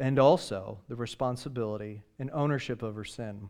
and 0.03 0.19
also 0.19 0.79
the 0.89 0.97
responsibility 0.97 2.03
and 2.19 2.29
ownership 2.33 2.83
over 2.83 3.05
sin. 3.05 3.49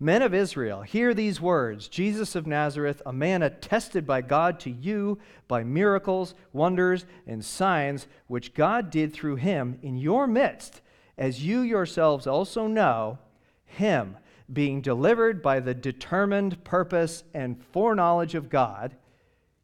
Men 0.00 0.20
of 0.20 0.34
Israel, 0.34 0.82
hear 0.82 1.14
these 1.14 1.40
words. 1.40 1.86
Jesus 1.86 2.34
of 2.34 2.44
Nazareth, 2.44 3.00
a 3.06 3.12
man 3.12 3.40
attested 3.40 4.04
by 4.04 4.20
God 4.20 4.58
to 4.60 4.70
you 4.70 5.20
by 5.46 5.62
miracles, 5.62 6.34
wonders, 6.52 7.06
and 7.24 7.44
signs 7.44 8.08
which 8.26 8.52
God 8.52 8.90
did 8.90 9.12
through 9.12 9.36
him 9.36 9.78
in 9.80 9.96
your 9.96 10.26
midst, 10.26 10.80
as 11.16 11.46
you 11.46 11.60
yourselves 11.60 12.26
also 12.26 12.66
know, 12.66 13.20
him 13.64 14.16
being 14.52 14.80
delivered 14.80 15.40
by 15.40 15.60
the 15.60 15.72
determined 15.72 16.64
purpose 16.64 17.22
and 17.32 17.62
foreknowledge 17.66 18.34
of 18.34 18.50
God, 18.50 18.96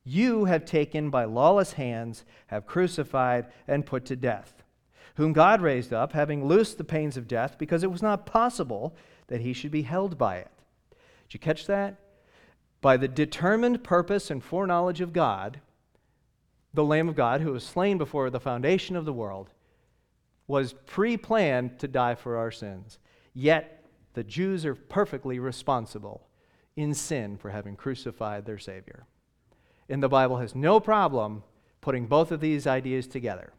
you 0.04 0.44
have 0.44 0.64
taken 0.64 1.10
by 1.10 1.24
lawless 1.24 1.72
hands, 1.72 2.24
have 2.46 2.64
crucified, 2.64 3.46
and 3.66 3.84
put 3.84 4.04
to 4.04 4.14
death, 4.14 4.57
whom 5.18 5.32
God 5.32 5.60
raised 5.60 5.92
up, 5.92 6.12
having 6.12 6.46
loosed 6.46 6.78
the 6.78 6.84
pains 6.84 7.16
of 7.16 7.26
death, 7.26 7.58
because 7.58 7.82
it 7.82 7.90
was 7.90 8.02
not 8.02 8.24
possible 8.24 8.94
that 9.26 9.40
he 9.40 9.52
should 9.52 9.72
be 9.72 9.82
held 9.82 10.16
by 10.16 10.36
it. 10.36 10.50
Did 11.26 11.34
you 11.34 11.40
catch 11.40 11.66
that? 11.66 11.96
By 12.80 12.96
the 12.96 13.08
determined 13.08 13.82
purpose 13.82 14.30
and 14.30 14.42
foreknowledge 14.42 15.00
of 15.00 15.12
God, 15.12 15.58
the 16.72 16.84
Lamb 16.84 17.08
of 17.08 17.16
God, 17.16 17.40
who 17.40 17.50
was 17.50 17.64
slain 17.64 17.98
before 17.98 18.30
the 18.30 18.38
foundation 18.38 18.94
of 18.94 19.04
the 19.04 19.12
world, 19.12 19.50
was 20.46 20.76
pre 20.86 21.16
planned 21.16 21.80
to 21.80 21.88
die 21.88 22.14
for 22.14 22.36
our 22.36 22.52
sins. 22.52 23.00
Yet 23.34 23.84
the 24.14 24.22
Jews 24.22 24.64
are 24.64 24.76
perfectly 24.76 25.40
responsible 25.40 26.28
in 26.76 26.94
sin 26.94 27.36
for 27.38 27.50
having 27.50 27.74
crucified 27.74 28.46
their 28.46 28.58
Savior. 28.58 29.04
And 29.88 30.00
the 30.00 30.08
Bible 30.08 30.36
has 30.36 30.54
no 30.54 30.78
problem 30.78 31.42
putting 31.80 32.06
both 32.06 32.30
of 32.30 32.38
these 32.38 32.68
ideas 32.68 33.08
together. 33.08 33.52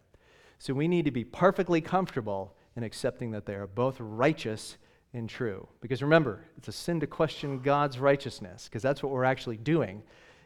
So 0.59 0.73
we 0.73 0.87
need 0.87 1.05
to 1.05 1.11
be 1.11 1.23
perfectly 1.23 1.81
comfortable 1.81 2.55
in 2.75 2.83
accepting 2.83 3.31
that 3.31 3.45
they 3.45 3.55
are 3.55 3.67
both 3.67 3.95
righteous 3.99 4.77
and 5.13 5.29
true. 5.29 5.67
Because 5.81 6.01
remember, 6.01 6.45
it's 6.57 6.67
a 6.67 6.73
sin 6.73 6.99
to 6.99 7.07
question 7.07 7.61
God's 7.61 7.97
righteousness, 7.97 8.65
because 8.65 8.83
that's 8.83 9.01
what 9.01 9.11
we're 9.11 9.23
actually 9.23 9.57
doing. 9.57 10.03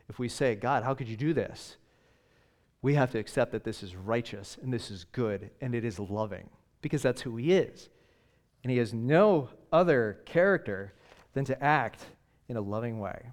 If 0.09 0.19
we 0.19 0.29
say, 0.29 0.55
God, 0.55 0.83
how 0.83 0.93
could 0.93 1.09
you 1.09 1.17
do 1.17 1.33
this? 1.33 1.77
We 2.81 2.93
have 2.93 3.11
to 3.11 3.19
accept 3.19 3.51
that 3.53 3.63
this 3.63 3.81
is 3.81 3.95
righteous 3.95 4.57
and 4.61 4.71
this 4.71 4.91
is 4.91 5.03
good 5.05 5.49
and 5.61 5.73
it 5.73 5.83
is 5.83 5.99
loving, 5.99 6.49
because 6.81 7.01
that's 7.01 7.21
who 7.21 7.35
He 7.37 7.53
is. 7.53 7.89
And 8.63 8.71
He 8.71 8.77
has 8.77 8.93
no 8.93 9.49
other 9.71 10.19
character 10.25 10.93
than 11.33 11.45
to 11.45 11.63
act 11.63 12.05
in 12.47 12.55
a 12.55 12.61
loving 12.61 12.99
way. 12.99 13.31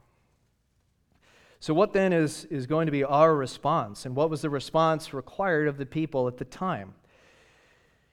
So, 1.62 1.74
what 1.74 1.92
then 1.92 2.14
is, 2.14 2.46
is 2.46 2.66
going 2.66 2.86
to 2.86 2.92
be 2.92 3.04
our 3.04 3.36
response? 3.36 4.06
And 4.06 4.16
what 4.16 4.30
was 4.30 4.40
the 4.40 4.48
response 4.48 5.12
required 5.12 5.68
of 5.68 5.76
the 5.76 5.84
people 5.84 6.26
at 6.26 6.38
the 6.38 6.46
time? 6.46 6.94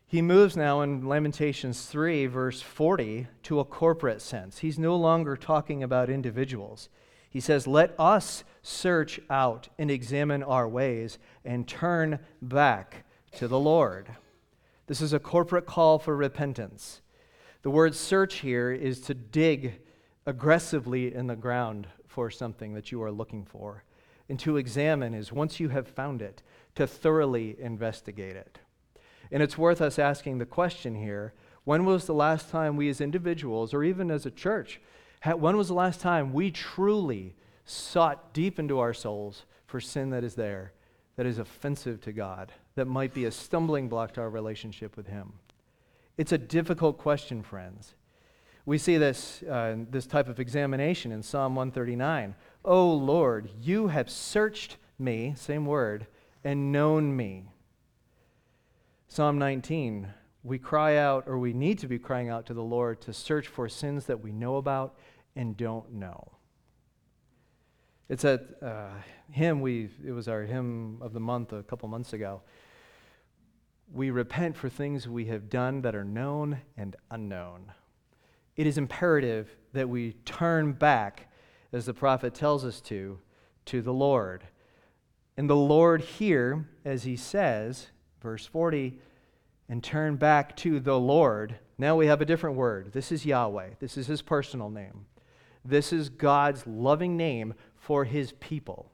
He 0.05 0.21
moves 0.21 0.57
now 0.57 0.81
in 0.81 1.07
Lamentations 1.07 1.85
3, 1.85 2.27
verse 2.27 2.61
40, 2.61 3.27
to 3.43 3.59
a 3.61 3.65
corporate 3.65 4.21
sense. 4.21 4.59
He's 4.59 4.77
no 4.77 4.97
longer 4.97 5.37
talking 5.37 5.81
about 5.81 6.09
individuals. 6.09 6.89
He 7.29 7.39
says, 7.39 7.67
Let 7.67 7.95
us 7.97 8.43
search 8.63 9.17
out 9.29 9.69
and 9.77 9.89
examine 9.89 10.43
our 10.43 10.67
ways 10.67 11.17
and 11.45 11.65
turn 11.65 12.19
back 12.41 13.05
to 13.37 13.47
the 13.47 13.59
Lord. 13.59 14.09
This 14.87 14.99
is 14.99 15.13
a 15.13 15.19
corporate 15.19 15.65
call 15.65 15.99
for 15.99 16.17
repentance. 16.17 17.01
The 17.61 17.69
word 17.69 17.95
search 17.95 18.35
here 18.35 18.73
is 18.73 18.99
to 19.01 19.13
dig 19.13 19.79
aggressively 20.25 21.13
in 21.13 21.27
the 21.27 21.35
ground 21.37 21.87
for 22.17 22.31
something 22.31 22.73
that 22.73 22.91
you 22.91 22.99
are 23.03 23.11
looking 23.11 23.45
for. 23.45 23.83
And 24.27 24.39
to 24.39 24.57
examine 24.57 25.13
is, 25.13 25.31
once 25.31 25.59
you 25.59 25.69
have 25.69 25.87
found 25.87 26.19
it, 26.19 26.41
to 26.73 26.87
thoroughly 26.87 27.55
investigate 27.59 28.35
it. 28.35 28.57
And 29.31 29.43
it's 29.43 29.55
worth 29.55 29.81
us 29.81 29.99
asking 29.99 30.39
the 30.39 30.45
question 30.47 30.95
here 30.95 31.35
when 31.63 31.85
was 31.85 32.07
the 32.07 32.15
last 32.15 32.49
time 32.49 32.75
we 32.75 32.89
as 32.89 33.01
individuals, 33.01 33.71
or 33.71 33.83
even 33.83 34.09
as 34.09 34.25
a 34.25 34.31
church, 34.31 34.81
when 35.23 35.57
was 35.57 35.67
the 35.67 35.75
last 35.75 36.01
time 36.01 36.33
we 36.33 36.49
truly 36.49 37.35
sought 37.65 38.33
deep 38.33 38.57
into 38.57 38.79
our 38.79 38.95
souls 38.95 39.45
for 39.67 39.79
sin 39.79 40.09
that 40.09 40.23
is 40.23 40.33
there, 40.33 40.71
that 41.17 41.27
is 41.27 41.37
offensive 41.37 42.01
to 42.01 42.11
God, 42.11 42.51
that 42.73 42.85
might 42.85 43.13
be 43.13 43.25
a 43.25 43.31
stumbling 43.31 43.89
block 43.89 44.15
to 44.15 44.21
our 44.21 44.29
relationship 44.31 44.97
with 44.97 45.05
Him? 45.05 45.33
It's 46.17 46.31
a 46.31 46.39
difficult 46.39 46.97
question, 46.97 47.43
friends. 47.43 47.93
We 48.67 48.77
see 48.77 48.97
this, 48.97 49.43
uh, 49.43 49.77
this 49.89 50.05
type 50.05 50.27
of 50.27 50.41
examination 50.41 51.13
in 51.13 51.23
Psalm 51.23 51.55
139. 51.55 52.35
Oh 52.65 52.91
Lord, 52.93 53.49
you 53.61 53.87
have 53.87 54.09
searched 54.09 54.75
me, 54.99 55.33
same 55.37 55.65
word, 55.65 56.05
and 56.43 56.73
known 56.73 57.15
me. 57.15 57.45
Psalm 59.07 59.39
19, 59.39 60.09
we 60.43 60.59
cry 60.59 60.97
out, 60.97 61.23
or 61.27 61.39
we 61.39 61.53
need 61.53 61.79
to 61.79 61.87
be 61.87 61.97
crying 61.97 62.27
out 62.27 62.45
to 62.47 62.53
the 62.53 62.61
Lord 62.61 62.99
to 63.03 63.13
search 63.13 63.47
for 63.47 63.69
sins 63.69 64.05
that 64.07 64.21
we 64.21 64.33
know 64.33 64.57
about 64.57 64.97
and 65.37 65.55
don't 65.55 65.93
know. 65.93 66.33
It's 68.09 68.25
a 68.25 68.41
uh, 68.61 69.01
hymn 69.31 69.61
we 69.61 69.87
it 70.05 70.11
was 70.11 70.27
our 70.27 70.41
hymn 70.41 70.97
of 70.99 71.13
the 71.13 71.21
month 71.21 71.53
a 71.53 71.63
couple 71.63 71.87
months 71.87 72.11
ago. 72.11 72.41
We 73.93 74.09
repent 74.09 74.57
for 74.57 74.67
things 74.67 75.07
we 75.07 75.27
have 75.27 75.49
done 75.49 75.83
that 75.83 75.95
are 75.95 76.03
known 76.03 76.59
and 76.75 76.97
unknown. 77.09 77.71
It 78.57 78.67
is 78.67 78.77
imperative 78.77 79.55
that 79.73 79.87
we 79.87 80.13
turn 80.25 80.73
back, 80.73 81.31
as 81.71 81.85
the 81.85 81.93
prophet 81.93 82.33
tells 82.33 82.65
us 82.65 82.81
to, 82.81 83.19
to 83.65 83.81
the 83.81 83.93
Lord. 83.93 84.43
And 85.37 85.49
the 85.49 85.55
Lord 85.55 86.01
here, 86.01 86.67
as 86.83 87.03
he 87.03 87.15
says, 87.15 87.87
verse 88.21 88.45
40, 88.45 88.99
and 89.69 89.83
turn 89.83 90.15
back 90.15 90.55
to 90.57 90.79
the 90.79 90.99
Lord. 90.99 91.59
Now 91.77 91.95
we 91.95 92.07
have 92.07 92.21
a 92.21 92.25
different 92.25 92.55
word. 92.55 92.91
This 92.93 93.11
is 93.11 93.25
Yahweh. 93.25 93.71
This 93.79 93.97
is 93.97 94.07
his 94.07 94.21
personal 94.21 94.69
name. 94.69 95.05
This 95.63 95.93
is 95.93 96.09
God's 96.09 96.65
loving 96.65 97.17
name 97.17 97.53
for 97.75 98.05
his 98.05 98.31
people. 98.33 98.91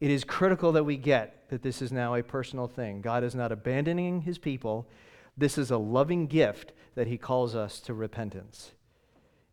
It 0.00 0.10
is 0.10 0.24
critical 0.24 0.72
that 0.72 0.84
we 0.84 0.96
get 0.96 1.48
that 1.48 1.62
this 1.62 1.80
is 1.80 1.92
now 1.92 2.14
a 2.14 2.22
personal 2.22 2.66
thing. 2.66 3.00
God 3.00 3.22
is 3.22 3.34
not 3.34 3.52
abandoning 3.52 4.22
his 4.22 4.38
people. 4.38 4.88
This 5.36 5.58
is 5.58 5.70
a 5.70 5.78
loving 5.78 6.26
gift 6.26 6.72
that 6.94 7.06
he 7.06 7.18
calls 7.18 7.54
us 7.54 7.80
to 7.80 7.94
repentance. 7.94 8.72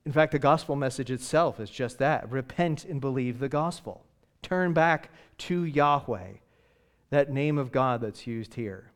In 0.06 0.12
fact, 0.12 0.32
the 0.32 0.40
gospel 0.40 0.76
message 0.76 1.12
itself 1.12 1.60
is 1.60 1.70
just 1.70 1.98
that 2.00 2.30
repent 2.30 2.86
and 2.86 3.00
believe 3.00 3.40
the 3.40 3.50
gospel. 3.50 4.06
Turn 4.42 4.74
back 4.74 5.10
to 5.40 5.64
Yahweh, 5.64 6.34
that 7.10 7.32
name 7.32 7.58
of 7.58 7.72
God 7.72 8.02
that's 8.02 8.28
used 8.28 8.56
here. 8.56 8.92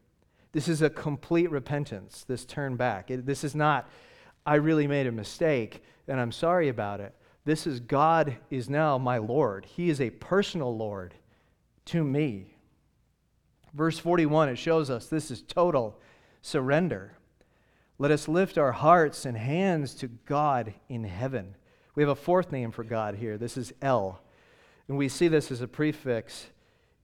This 0.51 0.67
is 0.67 0.81
a 0.81 0.89
complete 0.89 1.51
repentance, 1.51 2.25
this 2.27 2.45
turn 2.45 2.75
back. 2.75 3.11
It, 3.11 3.25
this 3.25 3.43
is 3.43 3.55
not, 3.55 3.89
I 4.45 4.55
really 4.55 4.87
made 4.87 5.07
a 5.07 5.11
mistake 5.11 5.83
and 6.07 6.19
I'm 6.19 6.31
sorry 6.31 6.69
about 6.69 6.99
it. 6.99 7.13
This 7.45 7.67
is 7.67 7.79
God 7.79 8.37
is 8.49 8.69
now 8.69 8.97
my 8.97 9.17
Lord. 9.17 9.65
He 9.65 9.89
is 9.89 10.01
a 10.01 10.09
personal 10.09 10.75
Lord 10.75 11.13
to 11.85 12.03
me. 12.03 12.55
Verse 13.73 13.99
41, 13.99 14.49
it 14.49 14.57
shows 14.57 14.89
us 14.89 15.07
this 15.07 15.31
is 15.31 15.41
total 15.41 15.99
surrender. 16.47 17.11
Let 17.99 18.11
us 18.11 18.29
lift 18.29 18.57
our 18.57 18.71
hearts 18.71 19.25
and 19.25 19.37
hands 19.37 19.93
to 19.95 20.07
God 20.07 20.73
in 20.87 21.03
heaven. 21.03 21.55
We 21.93 22.03
have 22.03 22.09
a 22.09 22.15
fourth 22.15 22.53
name 22.53 22.71
for 22.71 22.85
God 22.85 23.15
here. 23.15 23.37
This 23.37 23.57
is 23.57 23.73
El. 23.81 24.21
And 24.87 24.97
we 24.97 25.09
see 25.09 25.27
this 25.27 25.51
as 25.51 25.61
a 25.61 25.67
prefix 25.67 26.47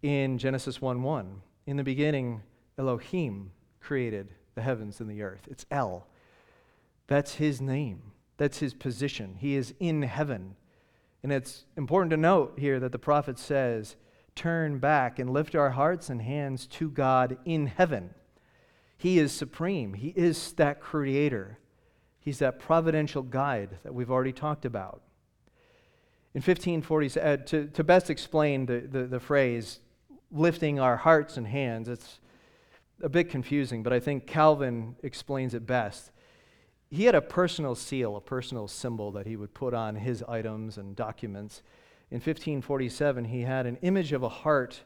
in 0.01 0.37
Genesis 0.37 0.81
1 0.81 1.03
1. 1.03 1.41
In 1.65 1.75
the 1.75 1.83
beginning, 1.83 2.41
Elohim 2.77 3.51
created 3.81 4.29
the 4.55 4.61
heavens 4.61 5.01
and 5.01 5.09
the 5.09 5.21
earth. 5.21 5.45
It's 5.51 5.65
El. 5.69 6.07
That's 7.07 7.35
his 7.35 7.59
name, 7.59 8.13
that's 8.37 8.59
his 8.59 8.73
position. 8.73 9.35
He 9.39 9.55
is 9.55 9.73
in 9.79 10.03
heaven. 10.03 10.55
And 11.21 11.33
it's 11.33 11.65
important 11.75 12.11
to 12.11 12.17
note 12.17 12.57
here 12.57 12.79
that 12.79 12.93
the 12.93 12.99
prophet 12.99 13.37
says, 13.37 13.97
Turn 14.35 14.79
back 14.79 15.19
and 15.19 15.29
lift 15.29 15.53
our 15.53 15.71
hearts 15.71 16.09
and 16.09 16.21
hands 16.21 16.65
to 16.67 16.89
God 16.89 17.37
in 17.45 17.67
heaven. 17.67 18.11
He 19.03 19.19
is 19.19 19.33
supreme. 19.33 19.95
He 19.95 20.13
is 20.15 20.53
that 20.53 20.79
creator. 20.79 21.59
He's 22.21 22.39
that 22.39 22.57
providential 22.57 23.21
guide 23.21 23.79
that 23.83 23.93
we've 23.93 24.09
already 24.09 24.31
talked 24.31 24.63
about. 24.63 25.01
In 26.33 26.39
1540, 26.39 27.19
uh, 27.19 27.35
to, 27.35 27.67
to 27.67 27.83
best 27.83 28.09
explain 28.09 28.65
the, 28.65 28.79
the, 28.79 29.03
the 29.03 29.19
phrase 29.19 29.81
lifting 30.31 30.79
our 30.79 30.95
hearts 30.95 31.35
and 31.35 31.45
hands, 31.45 31.89
it's 31.89 32.21
a 33.01 33.09
bit 33.09 33.29
confusing, 33.29 33.83
but 33.83 33.91
I 33.91 33.99
think 33.99 34.25
Calvin 34.25 34.95
explains 35.03 35.53
it 35.53 35.65
best. 35.65 36.13
He 36.89 37.03
had 37.03 37.13
a 37.13 37.21
personal 37.21 37.75
seal, 37.75 38.15
a 38.15 38.21
personal 38.21 38.69
symbol 38.69 39.11
that 39.11 39.27
he 39.27 39.35
would 39.35 39.53
put 39.53 39.73
on 39.73 39.97
his 39.97 40.23
items 40.29 40.77
and 40.77 40.95
documents. 40.95 41.61
In 42.09 42.19
1547, 42.19 43.25
he 43.25 43.41
had 43.41 43.65
an 43.65 43.75
image 43.81 44.13
of 44.13 44.23
a 44.23 44.29
heart 44.29 44.81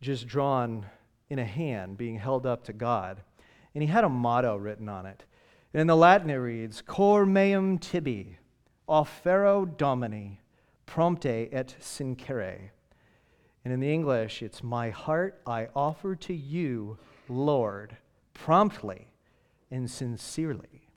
just 0.00 0.26
drawn 0.26 0.86
in 1.28 1.38
a 1.38 1.44
hand 1.44 1.98
being 1.98 2.16
held 2.18 2.46
up 2.46 2.64
to 2.64 2.72
God 2.72 3.22
and 3.74 3.82
he 3.82 3.88
had 3.88 4.04
a 4.04 4.08
motto 4.08 4.56
written 4.56 4.88
on 4.88 5.06
it. 5.06 5.24
And 5.72 5.80
in 5.80 5.86
the 5.86 5.96
Latin, 5.96 6.30
it 6.30 6.34
reads, 6.34 6.82
Cor 6.82 7.24
meum 7.24 7.78
tibi, 7.78 8.36
offero 8.88 9.64
domini, 9.76 10.40
prompte 10.86 11.48
et 11.52 11.74
sincere. 11.80 12.72
And 13.64 13.72
in 13.72 13.80
the 13.80 13.92
English, 13.92 14.42
it's, 14.42 14.62
My 14.62 14.90
heart 14.90 15.40
I 15.46 15.68
offer 15.74 16.14
to 16.16 16.34
you, 16.34 16.98
Lord, 17.28 17.96
promptly 18.34 19.08
and 19.70 19.90
sincerely. 19.90 20.88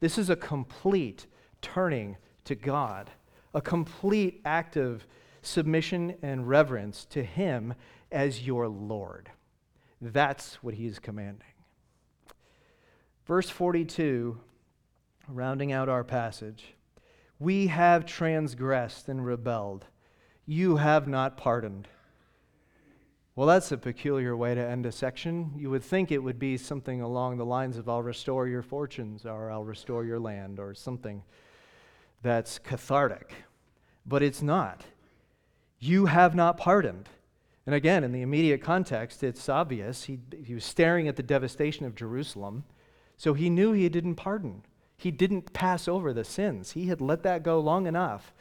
This 0.00 0.18
is 0.18 0.28
a 0.28 0.36
complete 0.36 1.26
turning 1.62 2.16
to 2.44 2.54
God, 2.54 3.10
a 3.54 3.60
complete 3.60 4.40
act 4.44 4.76
of 4.76 5.06
submission 5.42 6.16
and 6.22 6.48
reverence 6.48 7.04
to 7.06 7.22
Him 7.22 7.74
as 8.10 8.46
your 8.46 8.68
Lord. 8.68 9.30
That's 10.00 10.62
what 10.62 10.74
He 10.74 10.86
is 10.86 10.98
commanding. 10.98 11.49
Verse 13.30 13.48
42, 13.48 14.40
rounding 15.28 15.70
out 15.70 15.88
our 15.88 16.02
passage 16.02 16.74
We 17.38 17.68
have 17.68 18.04
transgressed 18.04 19.08
and 19.08 19.24
rebelled. 19.24 19.86
You 20.46 20.78
have 20.78 21.06
not 21.06 21.36
pardoned. 21.36 21.86
Well, 23.36 23.46
that's 23.46 23.70
a 23.70 23.78
peculiar 23.78 24.36
way 24.36 24.56
to 24.56 24.60
end 24.60 24.84
a 24.84 24.90
section. 24.90 25.52
You 25.56 25.70
would 25.70 25.84
think 25.84 26.10
it 26.10 26.24
would 26.24 26.40
be 26.40 26.56
something 26.56 27.02
along 27.02 27.36
the 27.36 27.44
lines 27.44 27.76
of, 27.76 27.88
I'll 27.88 28.02
restore 28.02 28.48
your 28.48 28.62
fortunes, 28.62 29.24
or 29.24 29.48
I'll 29.52 29.62
restore 29.62 30.04
your 30.04 30.18
land, 30.18 30.58
or 30.58 30.74
something 30.74 31.22
that's 32.22 32.58
cathartic. 32.58 33.32
But 34.04 34.24
it's 34.24 34.42
not. 34.42 34.86
You 35.78 36.06
have 36.06 36.34
not 36.34 36.56
pardoned. 36.56 37.08
And 37.64 37.76
again, 37.76 38.02
in 38.02 38.10
the 38.10 38.22
immediate 38.22 38.60
context, 38.60 39.22
it's 39.22 39.48
obvious. 39.48 40.02
He, 40.02 40.18
he 40.44 40.52
was 40.52 40.64
staring 40.64 41.06
at 41.06 41.14
the 41.14 41.22
devastation 41.22 41.86
of 41.86 41.94
Jerusalem. 41.94 42.64
So 43.20 43.34
he 43.34 43.50
knew 43.50 43.72
he 43.72 43.90
didn't 43.90 44.14
pardon. 44.14 44.62
He 44.96 45.10
didn't 45.10 45.52
pass 45.52 45.86
over 45.86 46.14
the 46.14 46.24
sins. 46.24 46.70
He 46.70 46.86
had 46.86 47.02
let 47.02 47.22
that 47.24 47.42
go 47.42 47.60
long 47.60 47.86
enough 47.86 48.32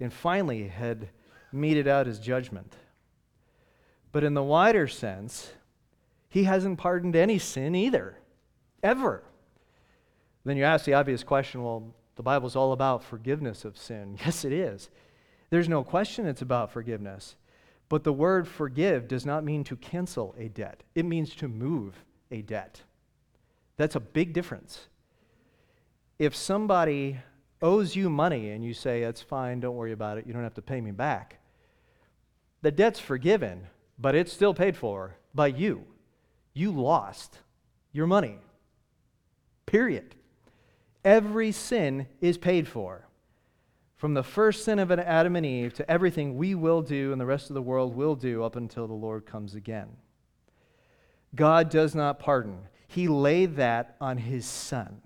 and 0.00 0.12
finally 0.12 0.66
had 0.66 1.10
meted 1.52 1.86
out 1.86 2.08
his 2.08 2.18
judgment. 2.18 2.74
But 4.10 4.24
in 4.24 4.34
the 4.34 4.42
wider 4.42 4.88
sense, 4.88 5.52
he 6.28 6.42
hasn't 6.42 6.80
pardoned 6.80 7.14
any 7.14 7.38
sin 7.38 7.76
either, 7.76 8.18
ever. 8.82 9.22
Then 10.44 10.56
you 10.56 10.64
ask 10.64 10.84
the 10.84 10.94
obvious 10.94 11.22
question 11.22 11.62
well, 11.62 11.94
the 12.16 12.24
Bible's 12.24 12.56
all 12.56 12.72
about 12.72 13.04
forgiveness 13.04 13.64
of 13.64 13.78
sin. 13.78 14.18
Yes, 14.24 14.44
it 14.44 14.52
is. 14.52 14.90
There's 15.50 15.68
no 15.68 15.84
question 15.84 16.26
it's 16.26 16.42
about 16.42 16.72
forgiveness. 16.72 17.36
But 17.88 18.02
the 18.02 18.12
word 18.12 18.48
forgive 18.48 19.06
does 19.06 19.24
not 19.24 19.44
mean 19.44 19.62
to 19.62 19.76
cancel 19.76 20.34
a 20.36 20.48
debt, 20.48 20.82
it 20.96 21.04
means 21.04 21.36
to 21.36 21.46
move 21.46 22.04
a 22.32 22.42
debt. 22.42 22.82
That's 23.76 23.96
a 23.96 24.00
big 24.00 24.32
difference. 24.32 24.86
If 26.18 26.34
somebody 26.34 27.18
owes 27.60 27.96
you 27.96 28.08
money 28.08 28.50
and 28.50 28.64
you 28.64 28.74
say, 28.74 29.00
That's 29.00 29.22
fine, 29.22 29.60
don't 29.60 29.76
worry 29.76 29.92
about 29.92 30.18
it, 30.18 30.26
you 30.26 30.32
don't 30.32 30.42
have 30.42 30.54
to 30.54 30.62
pay 30.62 30.80
me 30.80 30.90
back, 30.90 31.38
the 32.62 32.70
debt's 32.70 33.00
forgiven, 33.00 33.66
but 33.98 34.14
it's 34.14 34.32
still 34.32 34.54
paid 34.54 34.76
for 34.76 35.16
by 35.34 35.48
you. 35.48 35.84
You 36.54 36.70
lost 36.70 37.40
your 37.92 38.06
money. 38.06 38.38
Period. 39.66 40.14
Every 41.04 41.52
sin 41.52 42.06
is 42.20 42.38
paid 42.38 42.66
for. 42.68 43.06
From 43.96 44.14
the 44.14 44.22
first 44.22 44.64
sin 44.64 44.78
of 44.78 44.90
Adam 44.90 45.36
and 45.36 45.46
Eve 45.46 45.74
to 45.74 45.90
everything 45.90 46.36
we 46.36 46.54
will 46.54 46.82
do 46.82 47.12
and 47.12 47.20
the 47.20 47.26
rest 47.26 47.50
of 47.50 47.54
the 47.54 47.62
world 47.62 47.94
will 47.94 48.14
do 48.14 48.42
up 48.42 48.56
until 48.56 48.86
the 48.86 48.94
Lord 48.94 49.26
comes 49.26 49.54
again. 49.54 49.88
God 51.34 51.70
does 51.70 51.94
not 51.94 52.18
pardon. 52.18 52.58
He 52.94 53.08
laid 53.08 53.56
that 53.56 53.96
on 54.00 54.18
his 54.18 54.46
son. 54.46 55.02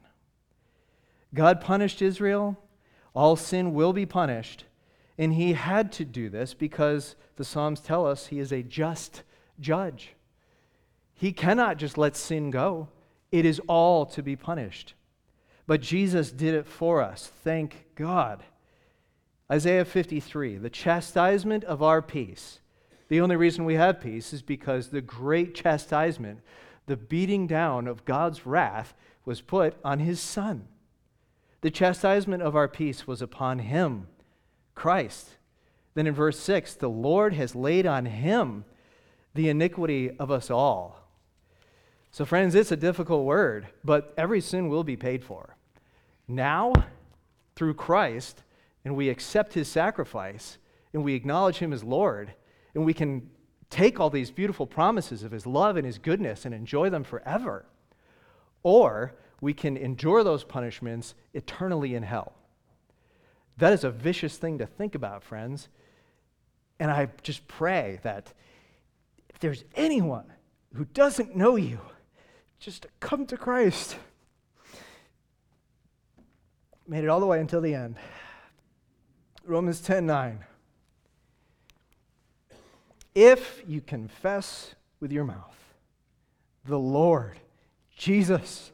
God 1.32 1.62
punished 1.62 2.03
Israel. 2.03 2.59
All 3.14 3.34
sin 3.34 3.72
will 3.72 3.95
be 3.95 4.05
punished. 4.05 4.66
And 5.16 5.32
he 5.32 5.55
had 5.55 5.91
to 5.93 6.05
do 6.05 6.28
this 6.28 6.53
because 6.53 7.16
the 7.36 7.47
Psalms 7.47 7.80
tell 7.80 8.07
us 8.07 8.26
he 8.26 8.41
is 8.41 8.53
a 8.53 8.62
just 8.62 9.22
judge. 9.59 10.11
He 11.14 11.32
cannot 11.32 11.78
just 11.78 11.97
let 11.97 12.14
sin 12.14 12.51
go, 12.51 12.89
it 13.32 13.47
is 13.47 13.59
all 13.66 14.05
to 14.05 14.22
be 14.22 14.36
punished. 14.36 14.93
But 15.66 15.80
Jesus 15.80 16.30
did 16.30 16.53
it 16.53 16.66
for 16.66 17.01
us. 17.01 17.32
Thank 17.43 17.86
God. 17.95 18.43
Isaiah 19.51 19.86
53 19.86 20.59
the 20.59 20.68
chastisement 20.68 21.64
of 21.64 21.82
our 21.82 22.03
peace. 22.03 22.61
The 23.09 23.22
only 23.22 23.36
reason 23.36 23.64
we 23.64 23.76
have 23.76 24.03
peace 24.03 24.34
is 24.34 24.43
because 24.43 24.89
the 24.89 25.01
great 25.01 25.55
chastisement 25.55 26.41
the 26.89 26.97
beating 26.97 27.47
down 27.47 27.86
of 27.86 28.05
God's 28.05 28.45
wrath 28.45 28.95
was 29.24 29.41
put 29.41 29.76
on 29.84 30.01
his 30.01 30.20
son. 30.20 30.66
The 31.61 31.70
chastisement 31.70 32.43
of 32.43 32.57
our 32.57 32.68
peace 32.68 33.07
was 33.07 33.22
upon 33.22 33.61
him, 33.61 34.09
Christ. 34.74 35.36
Then 35.95 36.07
in 36.07 36.14
verse 36.14 36.39
6, 36.39 36.74
the 36.74 36.89
Lord 36.89 37.34
has 37.34 37.55
laid 37.55 37.86
on 37.86 38.07
him 38.07 38.64
the 39.34 39.49
iniquity 39.49 40.11
of 40.18 40.30
us 40.30 40.51
all. 40.51 41.09
So, 42.11 42.24
friends, 42.24 42.55
it's 42.55 42.72
a 42.72 42.76
difficult 42.76 43.24
word, 43.24 43.68
but 43.84 44.14
every 44.16 44.41
sin 44.41 44.68
will 44.68 44.84
be 44.84 44.97
paid 44.97 45.22
for. 45.22 45.57
Now, 46.26 46.72
through 47.55 47.74
Christ, 47.74 48.43
and 48.84 48.97
we 48.97 49.09
accept 49.09 49.55
his 49.55 49.68
sacrifice, 49.68 50.59
and 50.93 51.05
we 51.05 51.14
acknowledge 51.14 51.59
him 51.59 51.72
as 51.72 51.84
Lord, 51.84 52.32
and 52.74 52.84
we 52.84 52.95
can 52.95 53.30
take 53.71 54.01
all 54.01 54.11
these 54.11 54.31
beautiful 54.31 54.66
promises 54.66 55.23
of 55.23 55.33
his 55.33 55.47
love 55.47 55.77
and 55.77 55.87
his 55.87 55.99
goodness 55.99 56.45
and 56.45 56.55
enjoy 56.55 56.91
them 56.91 57.05
forever. 57.05 57.66
Or 58.62 59.14
we 59.41 59.55
can 59.55 59.77
endure 59.77 60.25
those 60.25 60.45
punishments 60.45 61.14
eternally 61.35 61.95
in 61.95 62.03
hell. 62.03 62.33
That 63.59 63.73
is 63.73 63.85
a 63.85 63.91
vicious 63.91 64.37
thing 64.37 64.59
to 64.59 64.66
think 64.66 64.95
about, 64.95 65.23
friends. 65.23 65.69
And 66.81 66.91
I 66.91 67.09
just 67.23 67.47
pray 67.49 67.99
that 68.03 68.33
if 69.29 69.39
there's 69.39 69.64
anyone 69.75 70.33
who 70.75 70.85
doesn't 70.85 71.37
know 71.37 71.57
you, 71.57 71.81
just 72.59 72.87
come 73.01 73.27
to 73.27 73.37
Christ. 73.37 73.97
Made 76.87 77.05
it 77.05 77.09
all 77.09 77.21
the 77.21 77.27
way 77.27 77.41
until 77.41 77.61
the 77.61 77.75
end. 77.75 77.97
Romans 79.45 79.81
10 79.81 80.07
9. 80.07 80.45
If 83.21 83.64
you 83.66 83.81
confess 83.81 84.77
with 85.01 85.11
your 85.11 85.25
mouth 85.25 85.59
the 86.64 86.79
Lord 86.79 87.41
Jesus 87.97 88.71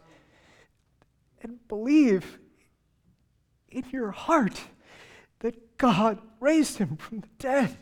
and 1.41 1.67
believe 1.67 2.39
in 3.71 3.85
your 3.91 4.11
heart 4.11 4.61
that 5.39 5.79
God 5.79 6.21
raised 6.41 6.77
him 6.77 6.99
from 6.99 7.21
the 7.21 7.29
dead, 7.39 7.75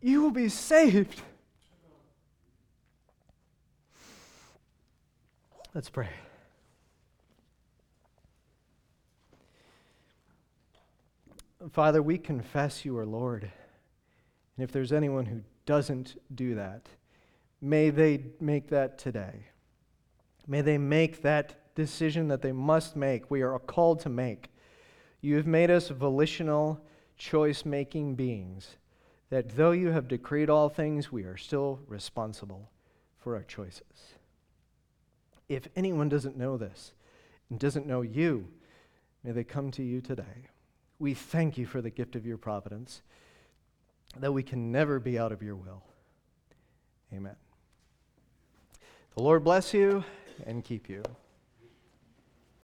you 0.00 0.20
will 0.20 0.32
be 0.32 0.48
saved. 0.48 1.22
Let's 5.72 5.90
pray. 5.90 6.10
Father, 11.70 12.02
we 12.02 12.18
confess 12.18 12.84
you 12.84 12.98
are 12.98 13.06
Lord. 13.06 13.44
And 14.56 14.64
if 14.64 14.72
there's 14.72 14.92
anyone 14.92 15.26
who 15.26 15.42
doesn't 15.66 16.20
do 16.34 16.54
that, 16.54 16.88
may 17.60 17.90
they 17.90 18.24
make 18.40 18.68
that 18.68 18.98
today. 18.98 19.46
May 20.46 20.60
they 20.60 20.78
make 20.78 21.22
that 21.22 21.74
decision 21.74 22.28
that 22.28 22.42
they 22.42 22.52
must 22.52 22.96
make, 22.96 23.30
we 23.30 23.42
are 23.42 23.58
called 23.58 24.00
to 24.00 24.08
make. 24.08 24.50
You 25.20 25.36
have 25.36 25.46
made 25.46 25.70
us 25.70 25.88
volitional, 25.88 26.80
choice 27.16 27.64
making 27.64 28.14
beings, 28.14 28.76
that 29.30 29.56
though 29.56 29.72
you 29.72 29.88
have 29.88 30.08
decreed 30.08 30.50
all 30.50 30.68
things, 30.68 31.10
we 31.10 31.24
are 31.24 31.36
still 31.36 31.80
responsible 31.86 32.70
for 33.18 33.34
our 33.34 33.42
choices. 33.42 34.14
If 35.48 35.68
anyone 35.74 36.08
doesn't 36.08 36.36
know 36.36 36.56
this 36.56 36.92
and 37.50 37.58
doesn't 37.58 37.86
know 37.86 38.02
you, 38.02 38.48
may 39.22 39.32
they 39.32 39.44
come 39.44 39.70
to 39.72 39.82
you 39.82 40.00
today. 40.00 40.48
We 40.98 41.14
thank 41.14 41.58
you 41.58 41.66
for 41.66 41.80
the 41.80 41.90
gift 41.90 42.16
of 42.16 42.26
your 42.26 42.38
providence, 42.38 43.02
that 44.20 44.32
we 44.32 44.42
can 44.42 44.72
never 44.72 44.98
be 44.98 45.18
out 45.18 45.32
of 45.32 45.42
your 45.42 45.56
will. 45.56 45.82
Amen. 47.12 47.36
The 49.16 49.22
Lord 49.22 49.44
bless 49.44 49.72
you 49.72 50.04
and 50.46 50.64
keep 50.64 50.88
you. 50.88 51.02